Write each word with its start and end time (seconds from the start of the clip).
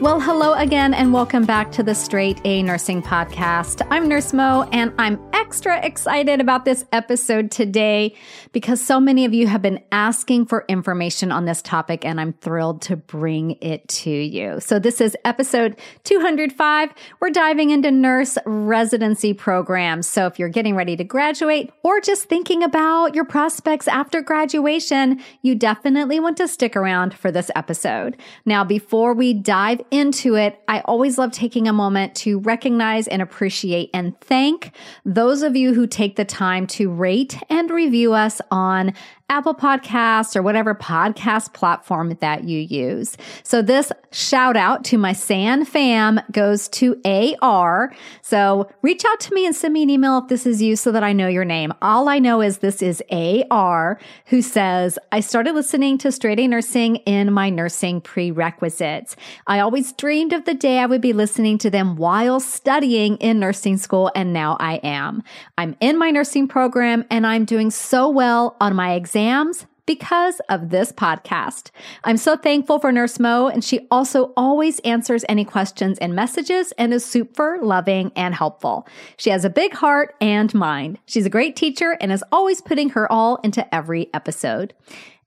Well, 0.00 0.20
hello 0.20 0.52
again, 0.54 0.94
and 0.94 1.12
welcome 1.12 1.44
back 1.44 1.72
to 1.72 1.82
the 1.82 1.92
Straight 1.92 2.40
A 2.44 2.62
Nursing 2.62 3.02
Podcast. 3.02 3.84
I'm 3.90 4.06
Nurse 4.06 4.32
Mo, 4.32 4.68
and 4.70 4.92
I'm 4.96 5.18
extra 5.38 5.78
excited 5.86 6.40
about 6.40 6.64
this 6.64 6.84
episode 6.92 7.48
today 7.48 8.12
because 8.52 8.84
so 8.84 8.98
many 8.98 9.24
of 9.24 9.32
you 9.32 9.46
have 9.46 9.62
been 9.62 9.80
asking 9.92 10.44
for 10.46 10.64
information 10.66 11.30
on 11.30 11.44
this 11.44 11.62
topic, 11.62 12.04
and 12.04 12.20
I'm 12.20 12.32
thrilled 12.32 12.82
to 12.82 12.96
bring 12.96 13.52
it 13.60 13.86
to 13.88 14.10
you. 14.10 14.58
So, 14.58 14.80
this 14.80 15.00
is 15.00 15.16
episode 15.24 15.76
205. 16.02 16.90
We're 17.20 17.30
diving 17.30 17.70
into 17.70 17.92
nurse 17.92 18.36
residency 18.46 19.32
programs. 19.32 20.08
So, 20.08 20.26
if 20.26 20.40
you're 20.40 20.48
getting 20.48 20.74
ready 20.74 20.96
to 20.96 21.04
graduate 21.04 21.70
or 21.84 22.00
just 22.00 22.24
thinking 22.24 22.64
about 22.64 23.14
your 23.14 23.24
prospects 23.24 23.86
after 23.86 24.20
graduation, 24.20 25.20
you 25.42 25.54
definitely 25.54 26.18
want 26.18 26.36
to 26.38 26.48
stick 26.48 26.74
around 26.74 27.14
for 27.14 27.30
this 27.30 27.48
episode. 27.54 28.16
Now, 28.44 28.64
before 28.64 29.14
we 29.14 29.34
dive 29.34 29.82
into 29.92 30.34
it, 30.34 30.58
I 30.66 30.80
always 30.80 31.16
love 31.16 31.30
taking 31.30 31.68
a 31.68 31.72
moment 31.72 32.16
to 32.16 32.40
recognize 32.40 33.06
and 33.06 33.22
appreciate 33.22 33.90
and 33.94 34.20
thank 34.20 34.72
those 35.04 35.27
of 35.42 35.54
you 35.54 35.74
who 35.74 35.86
take 35.86 36.16
the 36.16 36.24
time 36.24 36.66
to 36.66 36.90
rate 36.90 37.38
and 37.50 37.70
review 37.70 38.14
us 38.14 38.40
on 38.50 38.94
Apple 39.30 39.54
Podcasts 39.54 40.34
or 40.34 40.42
whatever 40.42 40.74
podcast 40.74 41.52
platform 41.52 42.16
that 42.20 42.44
you 42.44 42.60
use. 42.60 43.14
So 43.42 43.60
this 43.60 43.92
shout 44.10 44.56
out 44.56 44.84
to 44.84 44.96
my 44.96 45.12
SAN 45.12 45.66
fam 45.66 46.18
goes 46.32 46.66
to 46.68 46.98
AR. 47.04 47.92
So 48.22 48.70
reach 48.80 49.04
out 49.04 49.20
to 49.20 49.34
me 49.34 49.44
and 49.44 49.54
send 49.54 49.74
me 49.74 49.82
an 49.82 49.90
email 49.90 50.16
if 50.18 50.28
this 50.28 50.46
is 50.46 50.62
you 50.62 50.76
so 50.76 50.92
that 50.92 51.02
I 51.02 51.12
know 51.12 51.28
your 51.28 51.44
name. 51.44 51.74
All 51.82 52.08
I 52.08 52.18
know 52.18 52.40
is 52.40 52.58
this 52.58 52.80
is 52.80 53.02
AR 53.10 53.98
who 54.26 54.40
says, 54.40 54.98
I 55.12 55.20
started 55.20 55.54
listening 55.54 55.98
to 55.98 56.10
Straight 56.10 56.40
A 56.40 56.48
Nursing 56.48 56.96
in 56.96 57.30
my 57.30 57.50
nursing 57.50 58.00
prerequisites. 58.00 59.14
I 59.46 59.60
always 59.60 59.92
dreamed 59.92 60.32
of 60.32 60.46
the 60.46 60.54
day 60.54 60.78
I 60.78 60.86
would 60.86 61.02
be 61.02 61.12
listening 61.12 61.58
to 61.58 61.70
them 61.70 61.96
while 61.96 62.40
studying 62.40 63.18
in 63.18 63.40
nursing 63.40 63.76
school 63.76 64.10
and 64.14 64.32
now 64.32 64.56
I 64.58 64.76
am. 64.76 65.22
I'm 65.58 65.76
in 65.80 65.98
my 65.98 66.10
nursing 66.10 66.48
program 66.48 67.04
and 67.10 67.26
I'm 67.26 67.44
doing 67.44 67.70
so 67.70 68.08
well 68.08 68.56
on 68.58 68.74
my 68.74 68.94
exam 68.94 69.17
exams 69.18 69.66
because 69.84 70.40
of 70.48 70.68
this 70.68 70.92
podcast. 70.92 71.70
I'm 72.04 72.18
so 72.18 72.36
thankful 72.36 72.78
for 72.78 72.92
Nurse 72.92 73.18
Mo, 73.18 73.48
and 73.48 73.64
she 73.64 73.88
also 73.90 74.32
always 74.36 74.78
answers 74.80 75.24
any 75.28 75.44
questions 75.44 75.98
and 75.98 76.14
messages 76.14 76.72
and 76.78 76.94
is 76.94 77.04
super 77.04 77.58
loving 77.60 78.12
and 78.14 78.32
helpful. 78.32 78.86
She 79.16 79.30
has 79.30 79.44
a 79.44 79.50
big 79.50 79.72
heart 79.72 80.14
and 80.20 80.54
mind. 80.54 81.00
She's 81.06 81.26
a 81.26 81.30
great 81.30 81.56
teacher 81.56 81.96
and 82.00 82.12
is 82.12 82.22
always 82.30 82.60
putting 82.60 82.90
her 82.90 83.10
all 83.10 83.36
into 83.42 83.74
every 83.74 84.08
episode. 84.14 84.72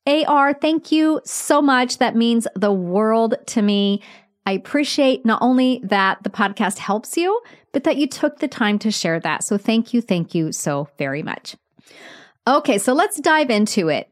AR, 0.06 0.54
thank 0.54 0.92
you 0.92 1.20
so 1.26 1.62
much. 1.62 1.98
That 1.98 2.16
means 2.16 2.48
the 2.56 2.72
world 2.72 3.36
to 3.48 3.62
me. 3.62 4.02
I 4.46 4.54
appreciate 4.54 5.26
not 5.26 5.42
only 5.42 5.82
that 5.84 6.24
the 6.24 6.30
podcast 6.30 6.78
helps 6.78 7.18
you, 7.18 7.42
but 7.74 7.84
that 7.84 7.98
you 7.98 8.08
took 8.08 8.40
the 8.40 8.48
time 8.48 8.80
to 8.80 8.92
share 8.92 9.20
that. 9.20 9.44
So 9.44 9.58
thank 9.58 9.94
you, 9.94 10.02
thank 10.02 10.34
you 10.34 10.54
so 10.54 10.88
very 10.98 11.24
much. 11.24 11.56
Okay, 12.48 12.80
so 12.80 12.94
let's 12.94 13.20
dive 13.20 13.52
into 13.52 13.90
it. 13.90 14.11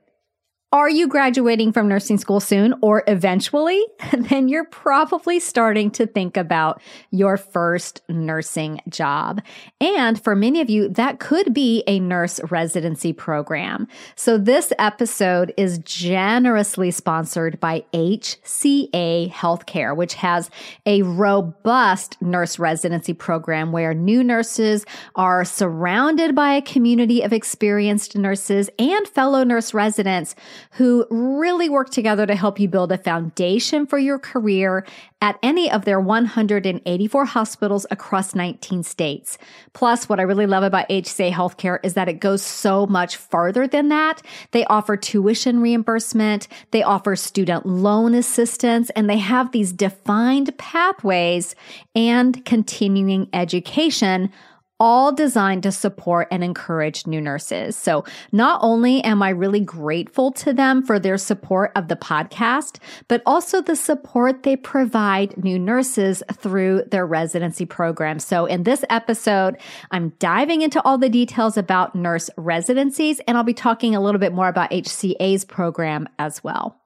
Are 0.72 0.88
you 0.88 1.08
graduating 1.08 1.72
from 1.72 1.88
nursing 1.88 2.20
school 2.20 2.40
soon 2.40 2.76
or 2.82 3.02
eventually? 3.08 3.84
then 4.14 4.48
you're 4.48 4.66
probably 4.66 5.40
starting 5.40 5.90
to 5.90 6.06
think 6.06 6.38
about 6.38 6.80
your 7.10 7.38
first 7.38 8.04
nursing 8.08 8.80
job. 8.88 9.42
And 9.82 10.24
for 10.24 10.36
many 10.36 10.62
of 10.62 10.70
you, 10.70 10.88
that 10.90 11.20
could 11.20 11.56
be 11.56 11.84
a 11.88 12.00
nurse 12.00 12.40
residency 12.52 13.14
program. 13.14 13.88
So 14.16 14.38
this 14.38 14.72
episode 14.78 15.56
is 15.58 15.80
generously 15.80 16.92
sponsored 16.92 17.60
by 17.60 17.84
HCA 17.92 19.32
Healthcare, 19.32 19.96
which 19.96 20.14
has 20.14 20.52
a 20.86 21.02
robust 21.02 22.22
nurse 22.22 22.60
residency 22.60 23.14
program 23.14 23.72
where 23.72 23.96
new 23.96 24.24
nurses 24.24 24.86
are 25.16 25.44
surrounded 25.44 26.36
by 26.36 26.54
a 26.54 26.62
community 26.62 27.24
of 27.24 27.34
experienced 27.34 28.16
nurses 28.16 28.70
and 28.78 29.08
fellow 29.08 29.44
nurse 29.44 29.74
residents 29.74 30.36
who 30.72 31.06
really 31.10 31.70
work 31.70 31.90
together 31.90 32.26
to 32.26 32.36
help 32.36 32.60
you 32.60 32.68
build 32.68 32.92
a 32.92 32.98
foundation 32.98 33.86
for 33.86 33.98
your 33.98 34.20
career 34.20 34.86
at 35.22 35.38
any 35.44 35.70
of 35.70 35.84
their 35.84 36.00
184 36.00 37.26
hospitals 37.26 37.86
across 37.92 38.34
19 38.34 38.84
states. 38.84 39.38
Plus, 39.74 40.08
what 40.08 40.20
I 40.20 40.24
really 40.24 40.46
love 40.46 40.64
about 40.64 40.88
HCA 40.88 41.32
Healthcare 41.32 41.80
is 41.84 41.94
that 41.96 42.08
it 42.08 42.20
goes 42.20 42.42
so 42.42 42.88
much 42.88 43.18
farther 43.18 43.68
than 43.68 43.90
that. 43.90 44.22
They 44.52 44.66
offer 44.66 44.96
tuition 44.96 45.60
reimbursement, 45.62 46.48
they 46.72 46.84
offer 46.84 47.16
student 47.16 47.66
loan 47.66 48.14
assistance, 48.14 48.90
and 48.92 49.10
they 49.10 49.18
have 49.18 49.52
these 49.52 49.74
defined 49.74 50.58
pathways 50.58 51.54
and 51.96 52.44
continuing 52.46 53.28
education 53.34 54.32
all 54.80 55.12
designed 55.12 55.64
to 55.64 55.72
support 55.72 56.28
and 56.32 56.44
encourage 56.44 57.06
new 57.06 57.20
nurses. 57.20 57.76
So 57.76 58.06
not 58.32 58.60
only 58.64 59.04
am 59.04 59.22
I 59.22 59.30
really 59.30 59.60
grateful 59.60 60.32
to 60.34 60.54
them 60.54 60.82
for 60.82 61.00
their 61.00 61.18
support 61.18 61.72
of 61.76 61.88
the 61.88 61.96
podcast, 61.96 62.78
but 63.08 63.22
also 63.26 63.62
the 63.62 63.76
support 63.76 64.44
they 64.44 64.56
provide 64.56 65.38
new 65.38 65.60
nurses 65.60 66.24
through 66.34 66.84
their 66.92 67.06
residency 67.06 67.66
program. 67.66 68.20
So 68.20 68.46
in 68.46 68.64
this 68.64 68.86
episode, 68.90 69.58
I'm 69.92 70.14
diving 70.20 70.62
into 70.62 70.82
all 70.84 70.98
the 70.98 71.10
details 71.10 71.58
about 71.58 71.96
nurse 71.96 72.30
residencies, 72.38 73.20
and 73.28 73.38
I'll 73.38 73.44
be 73.44 73.54
talking 73.54 73.96
a 73.96 74.02
little 74.02 74.20
bit 74.20 74.34
more 74.34 74.48
about 74.48 74.72
HCA's 74.72 75.44
program 75.46 76.08
as 76.18 76.44
well. 76.44 76.79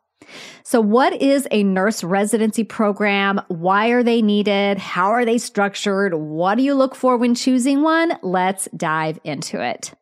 So, 0.64 0.82
what 0.82 1.22
is 1.22 1.48
a 1.52 1.64
nurse 1.64 2.04
residency 2.04 2.64
program? 2.64 3.42
Why 3.48 3.90
are 3.90 4.04
they 4.04 4.22
needed? 4.22 4.78
How 4.78 5.10
are 5.10 5.26
they 5.26 5.38
structured? 5.38 6.14
What 6.14 6.56
do 6.56 6.64
you 6.64 6.74
look 6.74 6.96
for 6.96 7.18
when 7.18 7.36
choosing 7.36 7.82
one? 7.82 8.14
Let's 8.22 8.68
dive 8.76 9.20
into 9.24 9.64
it. 9.64 9.94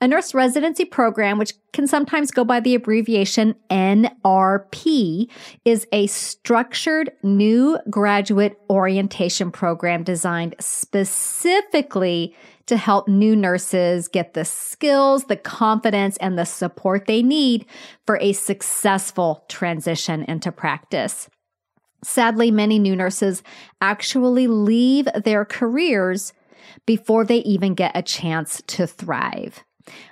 A 0.00 0.08
nurse 0.08 0.34
residency 0.34 0.84
program, 0.84 1.38
which 1.38 1.54
can 1.72 1.86
sometimes 1.86 2.30
go 2.30 2.44
by 2.44 2.60
the 2.60 2.74
abbreviation 2.74 3.54
NRP, 3.70 5.30
is 5.64 5.86
a 5.92 6.06
structured 6.06 7.10
new 7.22 7.78
graduate 7.88 8.58
orientation 8.68 9.50
program 9.50 10.02
designed 10.02 10.54
specifically 10.60 12.34
to 12.66 12.76
help 12.76 13.08
new 13.08 13.36
nurses 13.36 14.08
get 14.08 14.34
the 14.34 14.44
skills, 14.44 15.24
the 15.24 15.36
confidence, 15.36 16.16
and 16.18 16.38
the 16.38 16.44
support 16.44 17.06
they 17.06 17.22
need 17.22 17.66
for 18.06 18.18
a 18.18 18.32
successful 18.32 19.44
transition 19.48 20.24
into 20.24 20.50
practice. 20.50 21.28
Sadly, 22.02 22.50
many 22.50 22.78
new 22.78 22.94
nurses 22.94 23.42
actually 23.80 24.46
leave 24.46 25.08
their 25.24 25.44
careers 25.44 26.32
before 26.86 27.24
they 27.24 27.38
even 27.38 27.74
get 27.74 27.92
a 27.94 28.02
chance 28.02 28.62
to 28.66 28.86
thrive. 28.86 29.64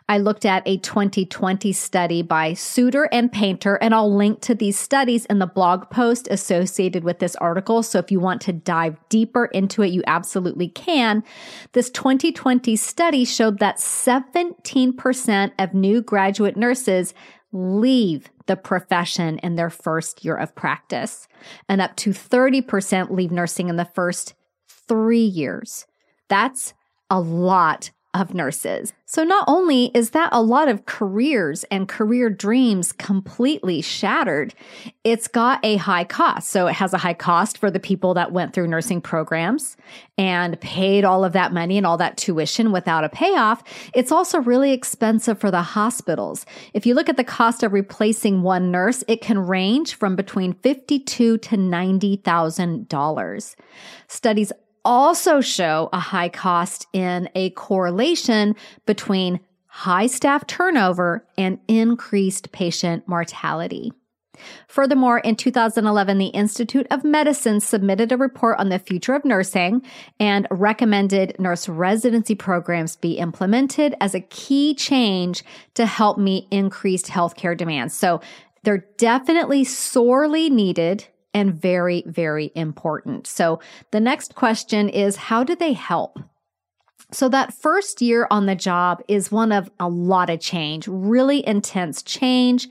I 0.08 0.18
looked 0.18 0.44
at 0.44 0.62
a 0.66 0.76
2020 0.78 1.72
study 1.72 2.22
by 2.22 2.52
Suter 2.54 3.08
and 3.10 3.32
Painter, 3.32 3.76
and 3.76 3.94
I'll 3.94 4.14
link 4.14 4.40
to 4.42 4.54
these 4.54 4.78
studies 4.78 5.24
in 5.26 5.38
the 5.38 5.46
blog 5.46 5.88
post 5.90 6.28
associated 6.30 7.04
with 7.04 7.18
this 7.18 7.36
article. 7.36 7.82
So 7.82 7.98
if 7.98 8.10
you 8.10 8.20
want 8.20 8.42
to 8.42 8.52
dive 8.52 8.96
deeper 9.08 9.46
into 9.46 9.82
it, 9.82 9.92
you 9.92 10.02
absolutely 10.06 10.68
can. 10.68 11.24
This 11.72 11.88
2020 11.90 12.76
study 12.76 13.24
showed 13.24 13.58
that 13.60 13.78
17% 13.78 15.52
of 15.58 15.74
new 15.74 16.02
graduate 16.02 16.56
nurses 16.56 17.14
leave 17.52 18.30
the 18.46 18.56
profession 18.56 19.38
in 19.38 19.56
their 19.56 19.70
first 19.70 20.24
year 20.24 20.36
of 20.36 20.54
practice, 20.54 21.28
and 21.68 21.80
up 21.80 21.96
to 21.96 22.10
30% 22.10 23.10
leave 23.10 23.30
nursing 23.30 23.68
in 23.68 23.76
the 23.76 23.84
first 23.94 24.34
three 24.68 25.24
years. 25.24 25.86
That's 26.28 26.74
a 27.08 27.20
lot 27.20 27.90
of 28.14 28.34
nurses. 28.34 28.92
So 29.06 29.24
not 29.24 29.44
only 29.46 29.90
is 29.94 30.10
that 30.10 30.30
a 30.32 30.42
lot 30.42 30.68
of 30.68 30.86
careers 30.86 31.64
and 31.64 31.88
career 31.88 32.28
dreams 32.28 32.92
completely 32.92 33.80
shattered, 33.80 34.54
it's 35.04 35.28
got 35.28 35.60
a 35.62 35.76
high 35.76 36.04
cost. 36.04 36.50
So 36.50 36.66
it 36.66 36.74
has 36.74 36.92
a 36.92 36.98
high 36.98 37.14
cost 37.14 37.58
for 37.58 37.70
the 37.70 37.80
people 37.80 38.14
that 38.14 38.32
went 38.32 38.52
through 38.52 38.68
nursing 38.68 39.00
programs 39.00 39.76
and 40.18 40.60
paid 40.60 41.04
all 41.04 41.24
of 41.24 41.32
that 41.32 41.52
money 41.52 41.78
and 41.78 41.86
all 41.86 41.96
that 41.98 42.16
tuition 42.16 42.72
without 42.72 43.04
a 43.04 43.08
payoff. 43.08 43.62
It's 43.94 44.12
also 44.12 44.40
really 44.40 44.72
expensive 44.72 45.38
for 45.38 45.50
the 45.50 45.62
hospitals. 45.62 46.44
If 46.74 46.86
you 46.86 46.94
look 46.94 47.08
at 47.08 47.16
the 47.16 47.24
cost 47.24 47.62
of 47.62 47.72
replacing 47.72 48.42
one 48.42 48.70
nurse, 48.70 49.04
it 49.08 49.20
can 49.20 49.38
range 49.38 49.94
from 49.94 50.16
between 50.16 50.54
52 50.54 51.38
to 51.38 51.56
$90,000. 51.56 53.56
Studies 54.08 54.52
also 54.84 55.40
show 55.40 55.88
a 55.92 55.98
high 55.98 56.28
cost 56.28 56.86
in 56.92 57.28
a 57.34 57.50
correlation 57.50 58.56
between 58.86 59.40
high 59.66 60.06
staff 60.06 60.46
turnover 60.46 61.26
and 61.38 61.58
increased 61.68 62.52
patient 62.52 63.06
mortality. 63.08 63.92
Furthermore, 64.66 65.18
in 65.18 65.36
2011, 65.36 66.18
the 66.18 66.26
Institute 66.26 66.86
of 66.90 67.04
Medicine 67.04 67.60
submitted 67.60 68.12
a 68.12 68.16
report 68.16 68.58
on 68.58 68.70
the 68.70 68.78
future 68.78 69.14
of 69.14 69.24
nursing 69.24 69.82
and 70.18 70.46
recommended 70.50 71.36
nurse 71.38 71.68
residency 71.68 72.34
programs 72.34 72.96
be 72.96 73.12
implemented 73.12 73.94
as 74.00 74.14
a 74.14 74.20
key 74.20 74.74
change 74.74 75.44
to 75.74 75.86
help 75.86 76.18
meet 76.18 76.48
increased 76.50 77.06
healthcare 77.06 77.56
demands. 77.56 77.94
So 77.94 78.20
they're 78.62 78.86
definitely 78.96 79.64
sorely 79.64 80.48
needed 80.48 81.06
and 81.34 81.54
very, 81.54 82.02
very 82.06 82.52
important. 82.54 83.26
So 83.26 83.60
the 83.90 84.00
next 84.00 84.34
question 84.34 84.88
is 84.88 85.16
how 85.16 85.44
do 85.44 85.56
they 85.56 85.72
help? 85.72 86.18
So 87.10 87.28
that 87.28 87.52
first 87.52 88.00
year 88.00 88.26
on 88.30 88.46
the 88.46 88.54
job 88.54 89.02
is 89.06 89.30
one 89.30 89.52
of 89.52 89.70
a 89.78 89.88
lot 89.88 90.30
of 90.30 90.40
change, 90.40 90.88
really 90.88 91.46
intense 91.46 92.02
change, 92.02 92.68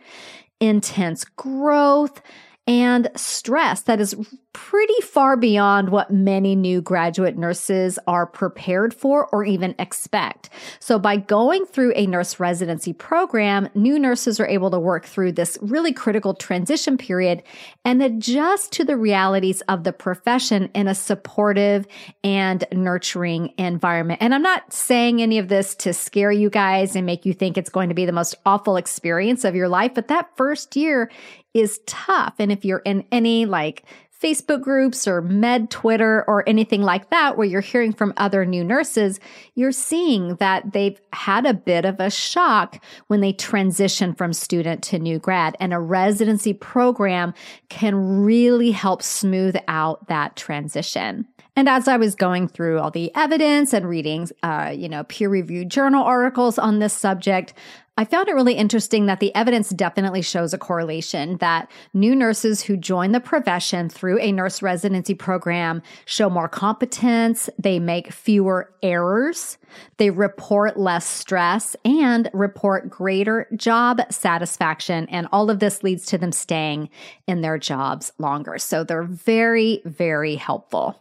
intense 0.59 1.23
growth 1.25 2.21
and 2.67 3.09
stress 3.15 3.81
that 3.83 3.99
is 3.99 4.15
pretty 4.53 4.99
far 5.01 5.37
beyond 5.37 5.89
what 5.89 6.11
many 6.11 6.55
new 6.55 6.81
graduate 6.81 7.37
nurses 7.37 7.97
are 8.07 8.25
prepared 8.25 8.93
for 8.93 9.27
or 9.27 9.45
even 9.45 9.73
expect. 9.79 10.49
So 10.79 10.99
by 10.99 11.17
going 11.17 11.65
through 11.65 11.93
a 11.95 12.05
nurse 12.05 12.39
residency 12.39 12.93
program, 12.93 13.69
new 13.75 13.97
nurses 13.97 14.39
are 14.39 14.47
able 14.47 14.69
to 14.71 14.79
work 14.79 15.05
through 15.05 15.33
this 15.33 15.57
really 15.61 15.93
critical 15.93 16.33
transition 16.33 16.97
period 16.97 17.43
and 17.85 18.03
adjust 18.03 18.71
to 18.73 18.83
the 18.83 18.97
realities 18.97 19.61
of 19.61 19.83
the 19.83 19.93
profession 19.93 20.69
in 20.73 20.87
a 20.87 20.95
supportive 20.95 21.87
and 22.23 22.65
nurturing 22.73 23.53
environment. 23.57 24.21
And 24.21 24.33
I'm 24.33 24.41
not 24.41 24.73
saying 24.73 25.21
any 25.21 25.37
of 25.37 25.47
this 25.47 25.75
to 25.75 25.93
scare 25.93 26.31
you 26.31 26.49
guys 26.49 26.95
and 26.95 27.05
make 27.05 27.25
you 27.25 27.33
think 27.33 27.57
it's 27.57 27.69
going 27.69 27.89
to 27.89 27.95
be 27.95 28.05
the 28.05 28.11
most 28.11 28.35
awful 28.45 28.75
experience 28.75 29.45
of 29.45 29.55
your 29.55 29.69
life, 29.69 29.93
but 29.93 30.09
that 30.09 30.35
first 30.35 30.75
year 30.75 31.09
is 31.53 31.79
tough. 31.85 32.35
And 32.39 32.51
if 32.51 32.63
you're 32.63 32.79
in 32.79 33.05
any 33.11 33.45
like 33.45 33.83
Facebook 34.21 34.61
groups 34.61 35.07
or 35.07 35.21
med 35.21 35.69
Twitter 35.69 36.23
or 36.27 36.47
anything 36.47 36.81
like 36.81 37.09
that, 37.09 37.37
where 37.37 37.47
you're 37.47 37.61
hearing 37.61 37.91
from 37.91 38.13
other 38.17 38.45
new 38.45 38.63
nurses, 38.63 39.19
you're 39.55 39.71
seeing 39.71 40.35
that 40.35 40.73
they've 40.73 40.99
had 41.13 41.45
a 41.45 41.53
bit 41.53 41.85
of 41.85 41.99
a 41.99 42.09
shock 42.09 42.83
when 43.07 43.21
they 43.21 43.33
transition 43.33 44.13
from 44.13 44.33
student 44.33 44.83
to 44.83 44.99
new 44.99 45.17
grad. 45.17 45.55
And 45.59 45.73
a 45.73 45.79
residency 45.79 46.53
program 46.53 47.33
can 47.69 48.23
really 48.23 48.71
help 48.71 49.01
smooth 49.01 49.55
out 49.67 50.07
that 50.07 50.35
transition. 50.35 51.27
And 51.55 51.67
as 51.67 51.87
I 51.87 51.97
was 51.97 52.15
going 52.15 52.47
through 52.47 52.79
all 52.79 52.91
the 52.91 53.13
evidence 53.13 53.73
and 53.73 53.87
reading, 53.87 54.29
uh, 54.41 54.73
you 54.73 54.87
know, 54.87 55.03
peer 55.03 55.27
reviewed 55.27 55.69
journal 55.69 56.03
articles 56.03 56.57
on 56.57 56.79
this 56.79 56.93
subject, 56.93 57.53
I 57.97 58.05
found 58.05 58.29
it 58.29 58.35
really 58.35 58.53
interesting 58.53 59.07
that 59.07 59.19
the 59.19 59.35
evidence 59.35 59.69
definitely 59.69 60.21
shows 60.21 60.53
a 60.53 60.57
correlation 60.57 61.37
that 61.37 61.69
new 61.93 62.15
nurses 62.15 62.61
who 62.61 62.77
join 62.77 63.11
the 63.11 63.19
profession 63.19 63.89
through 63.89 64.17
a 64.19 64.31
nurse 64.31 64.61
residency 64.61 65.13
program 65.13 65.83
show 66.05 66.29
more 66.29 66.47
competence, 66.47 67.49
they 67.59 67.79
make 67.79 68.13
fewer 68.13 68.73
errors, 68.81 69.57
they 69.97 70.09
report 70.09 70.79
less 70.79 71.05
stress, 71.05 71.75
and 71.83 72.29
report 72.33 72.89
greater 72.89 73.47
job 73.57 74.01
satisfaction. 74.09 75.05
And 75.09 75.27
all 75.33 75.49
of 75.49 75.59
this 75.59 75.83
leads 75.83 76.05
to 76.07 76.17
them 76.17 76.31
staying 76.31 76.89
in 77.27 77.41
their 77.41 77.57
jobs 77.57 78.13
longer. 78.17 78.57
So 78.57 78.85
they're 78.85 79.03
very, 79.03 79.81
very 79.83 80.35
helpful. 80.35 81.00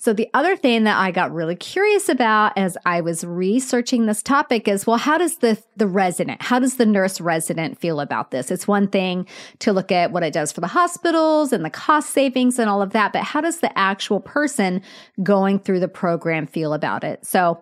So 0.00 0.12
the 0.12 0.30
other 0.32 0.56
thing 0.56 0.84
that 0.84 0.96
I 0.96 1.10
got 1.10 1.34
really 1.34 1.56
curious 1.56 2.08
about 2.08 2.56
as 2.56 2.76
I 2.86 3.00
was 3.00 3.24
researching 3.24 4.06
this 4.06 4.22
topic 4.22 4.68
is, 4.68 4.86
well, 4.86 4.96
how 4.96 5.18
does 5.18 5.38
the, 5.38 5.60
the 5.76 5.88
resident, 5.88 6.40
how 6.40 6.60
does 6.60 6.76
the 6.76 6.86
nurse 6.86 7.20
resident 7.20 7.80
feel 7.80 7.98
about 7.98 8.30
this? 8.30 8.52
It's 8.52 8.68
one 8.68 8.86
thing 8.86 9.26
to 9.58 9.72
look 9.72 9.90
at 9.90 10.12
what 10.12 10.22
it 10.22 10.32
does 10.32 10.52
for 10.52 10.60
the 10.60 10.68
hospitals 10.68 11.52
and 11.52 11.64
the 11.64 11.70
cost 11.70 12.10
savings 12.10 12.60
and 12.60 12.70
all 12.70 12.80
of 12.80 12.92
that, 12.92 13.12
but 13.12 13.24
how 13.24 13.40
does 13.40 13.58
the 13.58 13.76
actual 13.76 14.20
person 14.20 14.82
going 15.22 15.58
through 15.58 15.80
the 15.80 15.88
program 15.88 16.46
feel 16.46 16.74
about 16.74 17.02
it? 17.02 17.26
So 17.26 17.60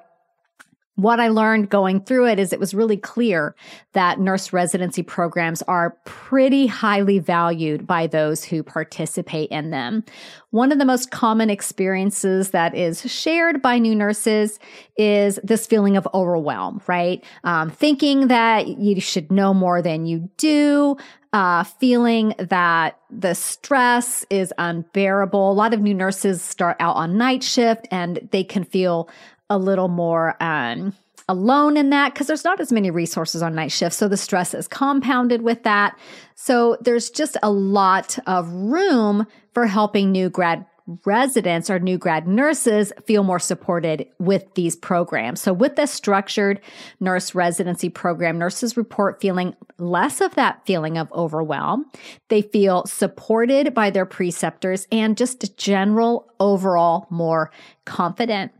what 0.96 1.20
I 1.20 1.28
learned 1.28 1.68
going 1.68 2.00
through 2.00 2.26
it 2.28 2.38
is 2.38 2.52
it 2.52 2.60
was 2.60 2.74
really 2.74 2.96
clear 2.96 3.54
that 3.92 4.18
nurse 4.18 4.52
residency 4.52 5.02
programs 5.02 5.62
are 5.62 5.90
pretty 6.04 6.66
highly 6.66 7.18
valued 7.18 7.86
by 7.86 8.06
those 8.06 8.42
who 8.42 8.62
participate 8.62 9.50
in 9.50 9.70
them. 9.70 10.04
One 10.50 10.72
of 10.72 10.78
the 10.78 10.86
most 10.86 11.10
common 11.10 11.50
experiences 11.50 12.50
that 12.50 12.74
is 12.74 13.02
shared 13.02 13.60
by 13.60 13.78
new 13.78 13.94
nurses 13.94 14.58
is 14.96 15.38
this 15.44 15.66
feeling 15.66 15.98
of 15.98 16.08
overwhelm, 16.14 16.80
right? 16.86 17.22
Um, 17.44 17.70
thinking 17.70 18.28
that 18.28 18.66
you 18.66 18.98
should 19.00 19.30
know 19.30 19.52
more 19.52 19.82
than 19.82 20.06
you 20.06 20.30
do, 20.38 20.96
uh, 21.34 21.64
feeling 21.64 22.34
that 22.38 22.98
the 23.10 23.34
stress 23.34 24.24
is 24.30 24.54
unbearable. 24.56 25.50
A 25.50 25.52
lot 25.52 25.74
of 25.74 25.80
new 25.80 25.92
nurses 25.92 26.40
start 26.40 26.78
out 26.80 26.96
on 26.96 27.18
night 27.18 27.42
shift 27.42 27.86
and 27.90 28.26
they 28.32 28.42
can 28.42 28.64
feel 28.64 29.10
a 29.50 29.58
little 29.58 29.88
more 29.88 30.40
um, 30.42 30.94
alone 31.28 31.76
in 31.76 31.90
that 31.90 32.14
because 32.14 32.26
there's 32.26 32.44
not 32.44 32.60
as 32.60 32.72
many 32.72 32.90
resources 32.90 33.42
on 33.42 33.54
night 33.54 33.72
shift. 33.72 33.94
So 33.94 34.08
the 34.08 34.16
stress 34.16 34.54
is 34.54 34.68
compounded 34.68 35.42
with 35.42 35.62
that. 35.64 35.98
So 36.34 36.76
there's 36.80 37.10
just 37.10 37.36
a 37.42 37.50
lot 37.50 38.18
of 38.26 38.50
room 38.50 39.26
for 39.52 39.66
helping 39.66 40.12
new 40.12 40.28
grad 40.30 40.66
residents 41.04 41.68
or 41.68 41.78
new 41.78 41.98
grad 41.98 42.28
nurses 42.28 42.92
feel 43.06 43.24
more 43.24 43.40
supported 43.40 44.06
with 44.18 44.54
these 44.54 44.76
programs. 44.76 45.40
So 45.40 45.52
with 45.52 45.74
the 45.74 45.86
structured 45.86 46.60
nurse 47.00 47.34
residency 47.34 47.88
program, 47.88 48.38
nurses 48.38 48.76
report 48.76 49.20
feeling 49.20 49.56
less 49.78 50.20
of 50.20 50.34
that 50.36 50.64
feeling 50.64 50.96
of 50.96 51.12
overwhelm. 51.12 51.86
They 52.28 52.42
feel 52.42 52.84
supported 52.86 53.74
by 53.74 53.90
their 53.90 54.06
preceptors 54.06 54.86
and 54.92 55.16
just 55.16 55.56
general 55.56 56.32
overall 56.38 57.08
more 57.10 57.50
confident. 57.84 58.52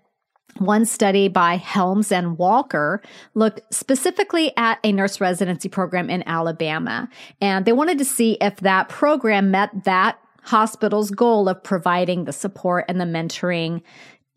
One 0.58 0.84
study 0.84 1.28
by 1.28 1.56
Helms 1.56 2.10
and 2.10 2.38
Walker 2.38 3.02
looked 3.34 3.60
specifically 3.72 4.52
at 4.56 4.78
a 4.82 4.92
nurse 4.92 5.20
residency 5.20 5.68
program 5.68 6.08
in 6.08 6.26
Alabama, 6.26 7.08
and 7.40 7.64
they 7.64 7.72
wanted 7.72 7.98
to 7.98 8.04
see 8.04 8.38
if 8.40 8.56
that 8.58 8.88
program 8.88 9.50
met 9.50 9.84
that 9.84 10.18
hospital's 10.42 11.10
goal 11.10 11.48
of 11.48 11.62
providing 11.62 12.24
the 12.24 12.32
support 12.32 12.84
and 12.88 13.00
the 13.00 13.04
mentoring, 13.04 13.82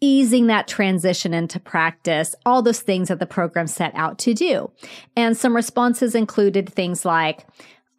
easing 0.02 0.48
that 0.48 0.68
transition 0.68 1.34
into 1.34 1.60
practice, 1.60 2.34
all 2.46 2.62
those 2.62 2.82
things 2.82 3.10
that 3.10 3.20
the 3.20 3.26
program 3.26 3.68
set 3.68 3.94
out 3.96 4.18
to 4.18 4.34
do. 4.34 4.72
And 5.16 5.38
some 5.38 5.56
responses 5.56 6.16
included 6.16 6.70
things 6.70 7.06
like, 7.06 7.46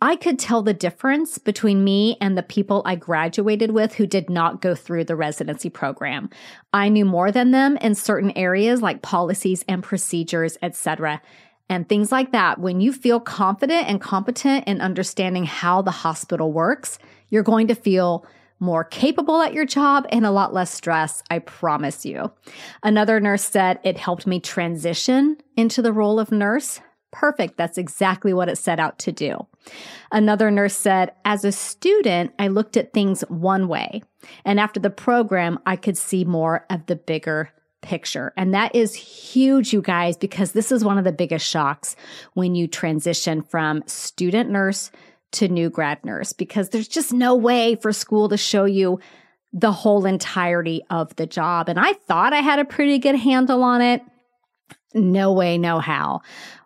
I 0.03 0.17
could 0.17 0.39
tell 0.39 0.63
the 0.63 0.73
difference 0.73 1.37
between 1.37 1.85
me 1.85 2.17
and 2.23 2.37
the 2.37 2.43
people 2.43 2.81
I 2.87 2.97
graduated 2.97 3.73
with 3.73 3.95
who 3.95 4.07
did 4.07 4.31
not 4.31 4.63
go 4.63 4.75
through 4.75 5.05
the 5.05 5.17
residency 5.17 5.69
program. 5.69 6.31
I 6.73 6.89
knew 6.89 7.05
more 7.05 7.31
than 7.31 7.51
them 7.51 7.77
in 7.77 7.95
certain 7.95 8.31
areas 8.37 8.81
like 8.81 9.03
policies 9.03 9.63
and 9.69 9.83
procedures, 9.83 10.57
etc. 10.63 11.21
And 11.69 11.87
things 11.87 12.11
like 12.11 12.33
that. 12.33 12.59
When 12.59 12.81
you 12.81 12.95
feel 12.95 13.21
confident 13.21 13.89
and 13.89 14.01
competent 14.01 14.67
in 14.67 14.81
understanding 14.81 15.45
how 15.45 15.83
the 15.83 15.91
hospital 15.91 16.51
works, 16.51 16.99
you're 17.29 17.43
going 17.43 17.69
to 17.69 17.75
feel 17.75 18.27
more 18.59 18.85
capable 18.85 19.43
at 19.43 19.55
your 19.55 19.67
job 19.67 20.07
and 20.11 20.25
a 20.25 20.31
lot 20.31 20.55
less 20.55 20.71
stress, 20.71 21.23
I 21.31 21.41
promise 21.41 22.07
you. 22.07 22.31
Another 22.83 23.21
nurse 23.21 23.45
said 23.45 23.81
it 23.85 23.99
helped 23.99 24.27
me 24.27 24.41
transition 24.41 25.37
into 25.57 25.83
the 25.83 25.93
role 25.93 26.19
of 26.19 26.33
nurse 26.33 26.81
Perfect. 27.13 27.57
That's 27.57 27.79
exactly 27.79 28.33
what 28.33 28.49
it 28.49 28.57
set 28.57 28.79
out 28.79 28.99
to 29.01 29.13
do. 29.13 29.47
Another 30.13 30.51
nurse 30.51 30.77
said, 30.77 31.13
as 31.25 31.45
a 31.45 31.53
student, 31.53 32.33
I 32.39 32.49
looked 32.49 32.77
at 32.77 32.93
things 32.93 33.23
one 33.29 33.67
way. 33.67 34.03
And 34.45 34.61
after 34.61 34.79
the 34.79 34.91
program, 34.91 35.59
I 35.67 35.77
could 35.77 35.99
see 35.99 36.25
more 36.25 36.67
of 36.71 36.87
the 36.87 36.97
bigger 36.97 37.51
picture. 37.83 38.33
And 38.37 38.55
that 38.55 38.75
is 38.75 38.95
huge, 38.95 39.73
you 39.73 39.83
guys, 39.83 40.17
because 40.17 40.53
this 40.53 40.71
is 40.71 40.85
one 40.85 40.99
of 40.99 41.05
the 41.05 41.13
biggest 41.13 41.47
shocks 41.47 41.97
when 42.35 42.55
you 42.55 42.69
transition 42.69 43.43
from 43.43 43.83
student 43.87 44.51
nurse 44.51 44.91
to 45.33 45.49
new 45.49 45.71
grad 45.71 46.05
nurse, 46.05 46.33
because 46.33 46.69
there's 46.69 46.89
just 46.89 47.13
no 47.13 47.35
way 47.35 47.77
for 47.77 47.93
school 47.93 48.29
to 48.29 48.37
show 48.37 48.65
you 48.65 49.01
the 49.53 49.73
whole 49.73 50.05
entirety 50.05 50.83
of 50.91 51.15
the 51.17 51.27
job. 51.27 51.69
And 51.69 51.79
I 51.79 51.93
thought 51.93 52.33
I 52.33 52.41
had 52.41 52.59
a 52.59 52.65
pretty 52.65 52.99
good 52.99 53.17
handle 53.17 53.63
on 53.63 53.81
it. 53.81 54.03
No 54.93 55.33
way, 55.33 55.57
no 55.57 55.79
how. 55.79 56.21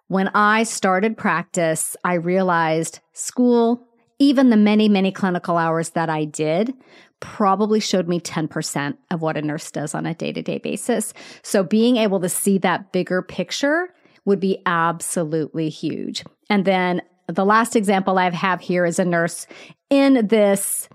When 0.08 0.28
I 0.28 0.64
started 0.64 1.16
practice, 1.16 1.96
I 2.04 2.14
realized 2.14 3.00
school, 3.12 3.88
even 4.18 4.50
the 4.50 4.56
many, 4.56 4.88
many 4.88 5.11
clinical 5.11 5.56
hours 5.56 5.90
that 5.90 6.11
I 6.11 6.25
did, 6.25 6.75
probably 7.20 7.80
showed 7.80 8.06
me 8.06 8.20
10% 8.20 8.96
of 9.11 9.23
what 9.23 9.37
a 9.37 9.42
nurse 9.42 9.70
does 9.70 9.94
on 9.94 10.04
a 10.04 10.14
day 10.14 10.32
to 10.32 10.42
day 10.42 10.58
basis. 10.58 11.14
So 11.42 11.62
being 11.62 11.96
able 11.96 12.20
to 12.20 12.28
see 12.28 12.58
that 12.58 12.92
bigger 12.92 13.23
picture 13.23 13.94
would 14.26 14.40
be 14.40 14.61
absolutely 14.66 15.70
huge. 15.70 16.23
And 16.50 16.64
then 16.64 17.00
the 17.26 17.44
last 17.44 17.75
example 17.75 18.18
I 18.18 18.30
have 18.30 18.61
here 18.61 18.84
is 18.84 18.99
a 18.99 19.04
nurse 19.04 19.46
in 19.88 20.26
this 20.26 20.88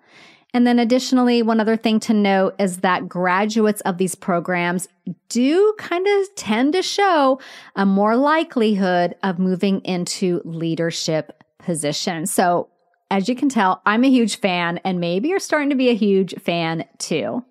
And 0.54 0.66
then 0.66 0.80
additionally, 0.80 1.44
one 1.44 1.60
other 1.60 1.78
thing 1.78 2.00
to 2.02 2.14
note 2.14 2.56
is 2.60 2.78
that 2.78 3.08
graduates 3.08 3.82
of 3.82 3.98
these 3.98 4.16
programs 4.16 4.88
do 5.30 5.76
kind 5.78 6.08
of 6.08 6.36
tend 6.36 6.74
to 6.74 6.82
show 6.82 7.40
a 7.76 7.86
more 7.86 8.16
likelihood 8.16 9.16
of 9.22 9.38
moving 9.38 9.82
into 9.82 10.42
leadership 10.46 11.44
positions. 11.60 12.32
So 12.32 12.70
as 13.12 13.30
you 13.30 13.36
can 13.36 13.50
tell, 13.50 13.82
I'm 13.86 14.04
a 14.04 14.10
huge 14.10 14.40
fan 14.40 14.80
and 14.84 15.00
maybe 15.00 15.30
you're 15.30 15.40
starting 15.40 15.70
to 15.70 15.76
be 15.76 15.90
a 15.90 15.96
huge 15.96 16.34
fan 16.42 16.86
too. 16.98 17.44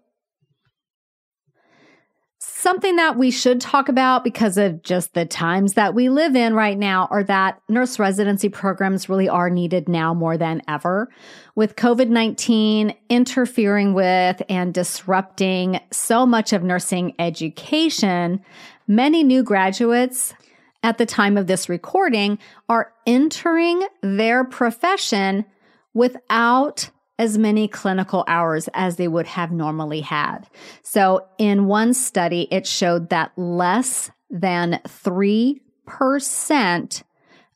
Something 2.60 2.96
that 2.96 3.16
we 3.16 3.30
should 3.30 3.60
talk 3.60 3.88
about 3.88 4.24
because 4.24 4.58
of 4.58 4.82
just 4.82 5.14
the 5.14 5.24
times 5.24 5.74
that 5.74 5.94
we 5.94 6.08
live 6.08 6.34
in 6.34 6.54
right 6.54 6.76
now 6.76 7.06
are 7.08 7.22
that 7.22 7.62
nurse 7.68 8.00
residency 8.00 8.48
programs 8.48 9.08
really 9.08 9.28
are 9.28 9.48
needed 9.48 9.88
now 9.88 10.12
more 10.12 10.36
than 10.36 10.62
ever. 10.66 11.08
With 11.54 11.76
COVID 11.76 12.08
19 12.08 12.96
interfering 13.08 13.94
with 13.94 14.42
and 14.48 14.74
disrupting 14.74 15.78
so 15.92 16.26
much 16.26 16.52
of 16.52 16.64
nursing 16.64 17.14
education, 17.20 18.40
many 18.88 19.22
new 19.22 19.44
graduates 19.44 20.34
at 20.82 20.98
the 20.98 21.06
time 21.06 21.36
of 21.36 21.46
this 21.46 21.68
recording 21.68 22.40
are 22.68 22.92
entering 23.06 23.86
their 24.02 24.42
profession 24.42 25.44
without 25.94 26.90
as 27.18 27.36
many 27.36 27.66
clinical 27.66 28.24
hours 28.28 28.68
as 28.74 28.96
they 28.96 29.08
would 29.08 29.26
have 29.26 29.50
normally 29.50 30.00
had. 30.00 30.48
So 30.82 31.26
in 31.38 31.66
one 31.66 31.94
study, 31.94 32.46
it 32.50 32.66
showed 32.66 33.10
that 33.10 33.32
less 33.36 34.10
than 34.30 34.80
3% 34.86 37.02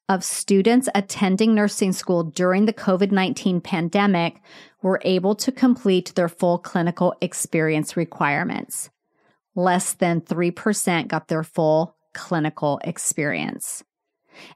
of 0.09 0.25
students 0.25 0.89
attending 0.95 1.55
nursing 1.55 1.93
school 1.93 2.25
during 2.25 2.67
the 2.67 2.73
COVID 2.73 3.13
19 3.13 3.61
pandemic 3.61 4.41
were 4.83 5.01
able 5.05 5.35
to 5.37 5.53
complete 5.53 6.15
their 6.15 6.29
full 6.29 6.59
clinical 6.59 7.15
experience 7.21 7.97
requirements. 7.97 8.91
Less 9.55 9.93
than 9.93 10.21
3% 10.21 11.09
got 11.09 11.29
their 11.29 11.45
full 11.45 11.97
clinical 12.15 12.81
experience. 12.85 13.85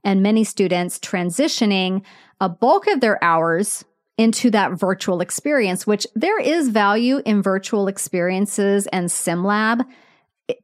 And 0.02 0.22
many 0.22 0.42
students 0.42 0.98
transitioning 0.98 2.02
a 2.40 2.48
bulk 2.48 2.86
of 2.86 3.00
their 3.00 3.22
hours 3.22 3.84
into 4.18 4.50
that 4.50 4.72
virtual 4.72 5.20
experience, 5.20 5.86
which 5.86 6.06
there 6.14 6.40
is 6.40 6.68
value 6.68 7.20
in 7.24 7.42
virtual 7.42 7.86
experiences 7.86 8.86
and 8.88 9.08
SimLab, 9.08 9.84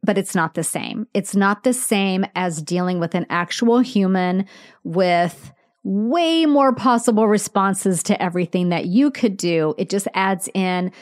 but 0.03 0.17
it's 0.17 0.35
not 0.35 0.55
the 0.55 0.65
same. 0.65 1.07
It's 1.13 1.37
not 1.37 1.65
the 1.65 1.75
same 1.75 2.25
as 2.35 2.63
dealing 2.63 2.99
with 2.99 3.15
an 3.15 3.27
actual 3.29 3.81
human 3.81 4.47
with 4.85 5.53
way 5.85 6.47
more 6.47 6.75
possible 6.75 7.27
responses 7.27 8.03
to 8.05 8.23
everything 8.23 8.69
that 8.69 8.87
you 8.87 9.11
could 9.11 9.37
do. 9.37 9.75
It 9.77 9.91
just 9.91 10.09
adds 10.15 10.49
in 10.55 10.93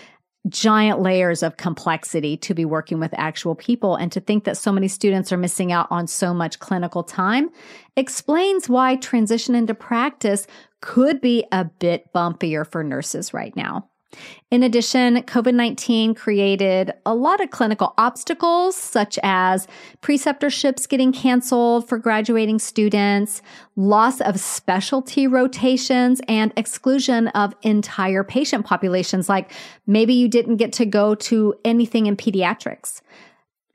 giant 0.49 1.01
layers 1.01 1.43
of 1.43 1.59
complexity 1.59 2.37
to 2.39 2.55
be 2.55 2.65
working 2.65 2.99
with 2.99 3.13
actual 3.19 3.55
people 3.55 3.95
and 3.97 4.11
to 4.11 4.21
think 4.21 4.45
that 4.45 4.57
so 4.57 4.73
many 4.73 4.89
students 4.89 5.31
are 5.33 5.37
missing 5.37 5.71
out 5.71 5.87
on 5.91 6.07
so 6.07 6.33
much 6.33 6.59
clinical 6.59 7.05
time 7.05 7.51
explains 7.95 8.67
why 8.67 8.97
transition 8.97 9.55
into 9.55 9.75
practice 9.75 10.47
could 10.81 11.21
be 11.21 11.45
a 11.53 11.65
bit 11.65 12.13
bumpier 12.13 12.67
for 12.67 12.83
nurses 12.83 13.33
right 13.35 13.55
now. 13.57 13.91
In 14.51 14.65
addition, 14.65 15.23
COVID 15.23 15.55
19 15.55 16.15
created 16.15 16.93
a 17.07 17.15
lot 17.15 17.41
of 17.41 17.51
clinical 17.51 17.95
obstacles, 17.97 18.75
such 18.75 19.19
as 19.23 19.69
preceptorships 20.03 20.89
getting 20.89 21.13
canceled 21.13 21.89
for 21.89 21.97
graduating 21.97 22.59
students, 22.59 23.41
loss 23.77 24.21
of 24.21 24.41
specialty 24.41 25.29
rotations, 25.29 26.21
and 26.27 26.53
exclusion 26.57 27.29
of 27.29 27.55
entire 27.63 28.25
patient 28.25 28.67
populations. 28.67 29.29
Like 29.29 29.53
maybe 29.87 30.15
you 30.15 30.27
didn't 30.27 30.57
get 30.57 30.73
to 30.75 30.87
go 30.87 31.15
to 31.15 31.55
anything 31.65 32.07
in 32.07 32.17
pediatrics. 32.17 33.03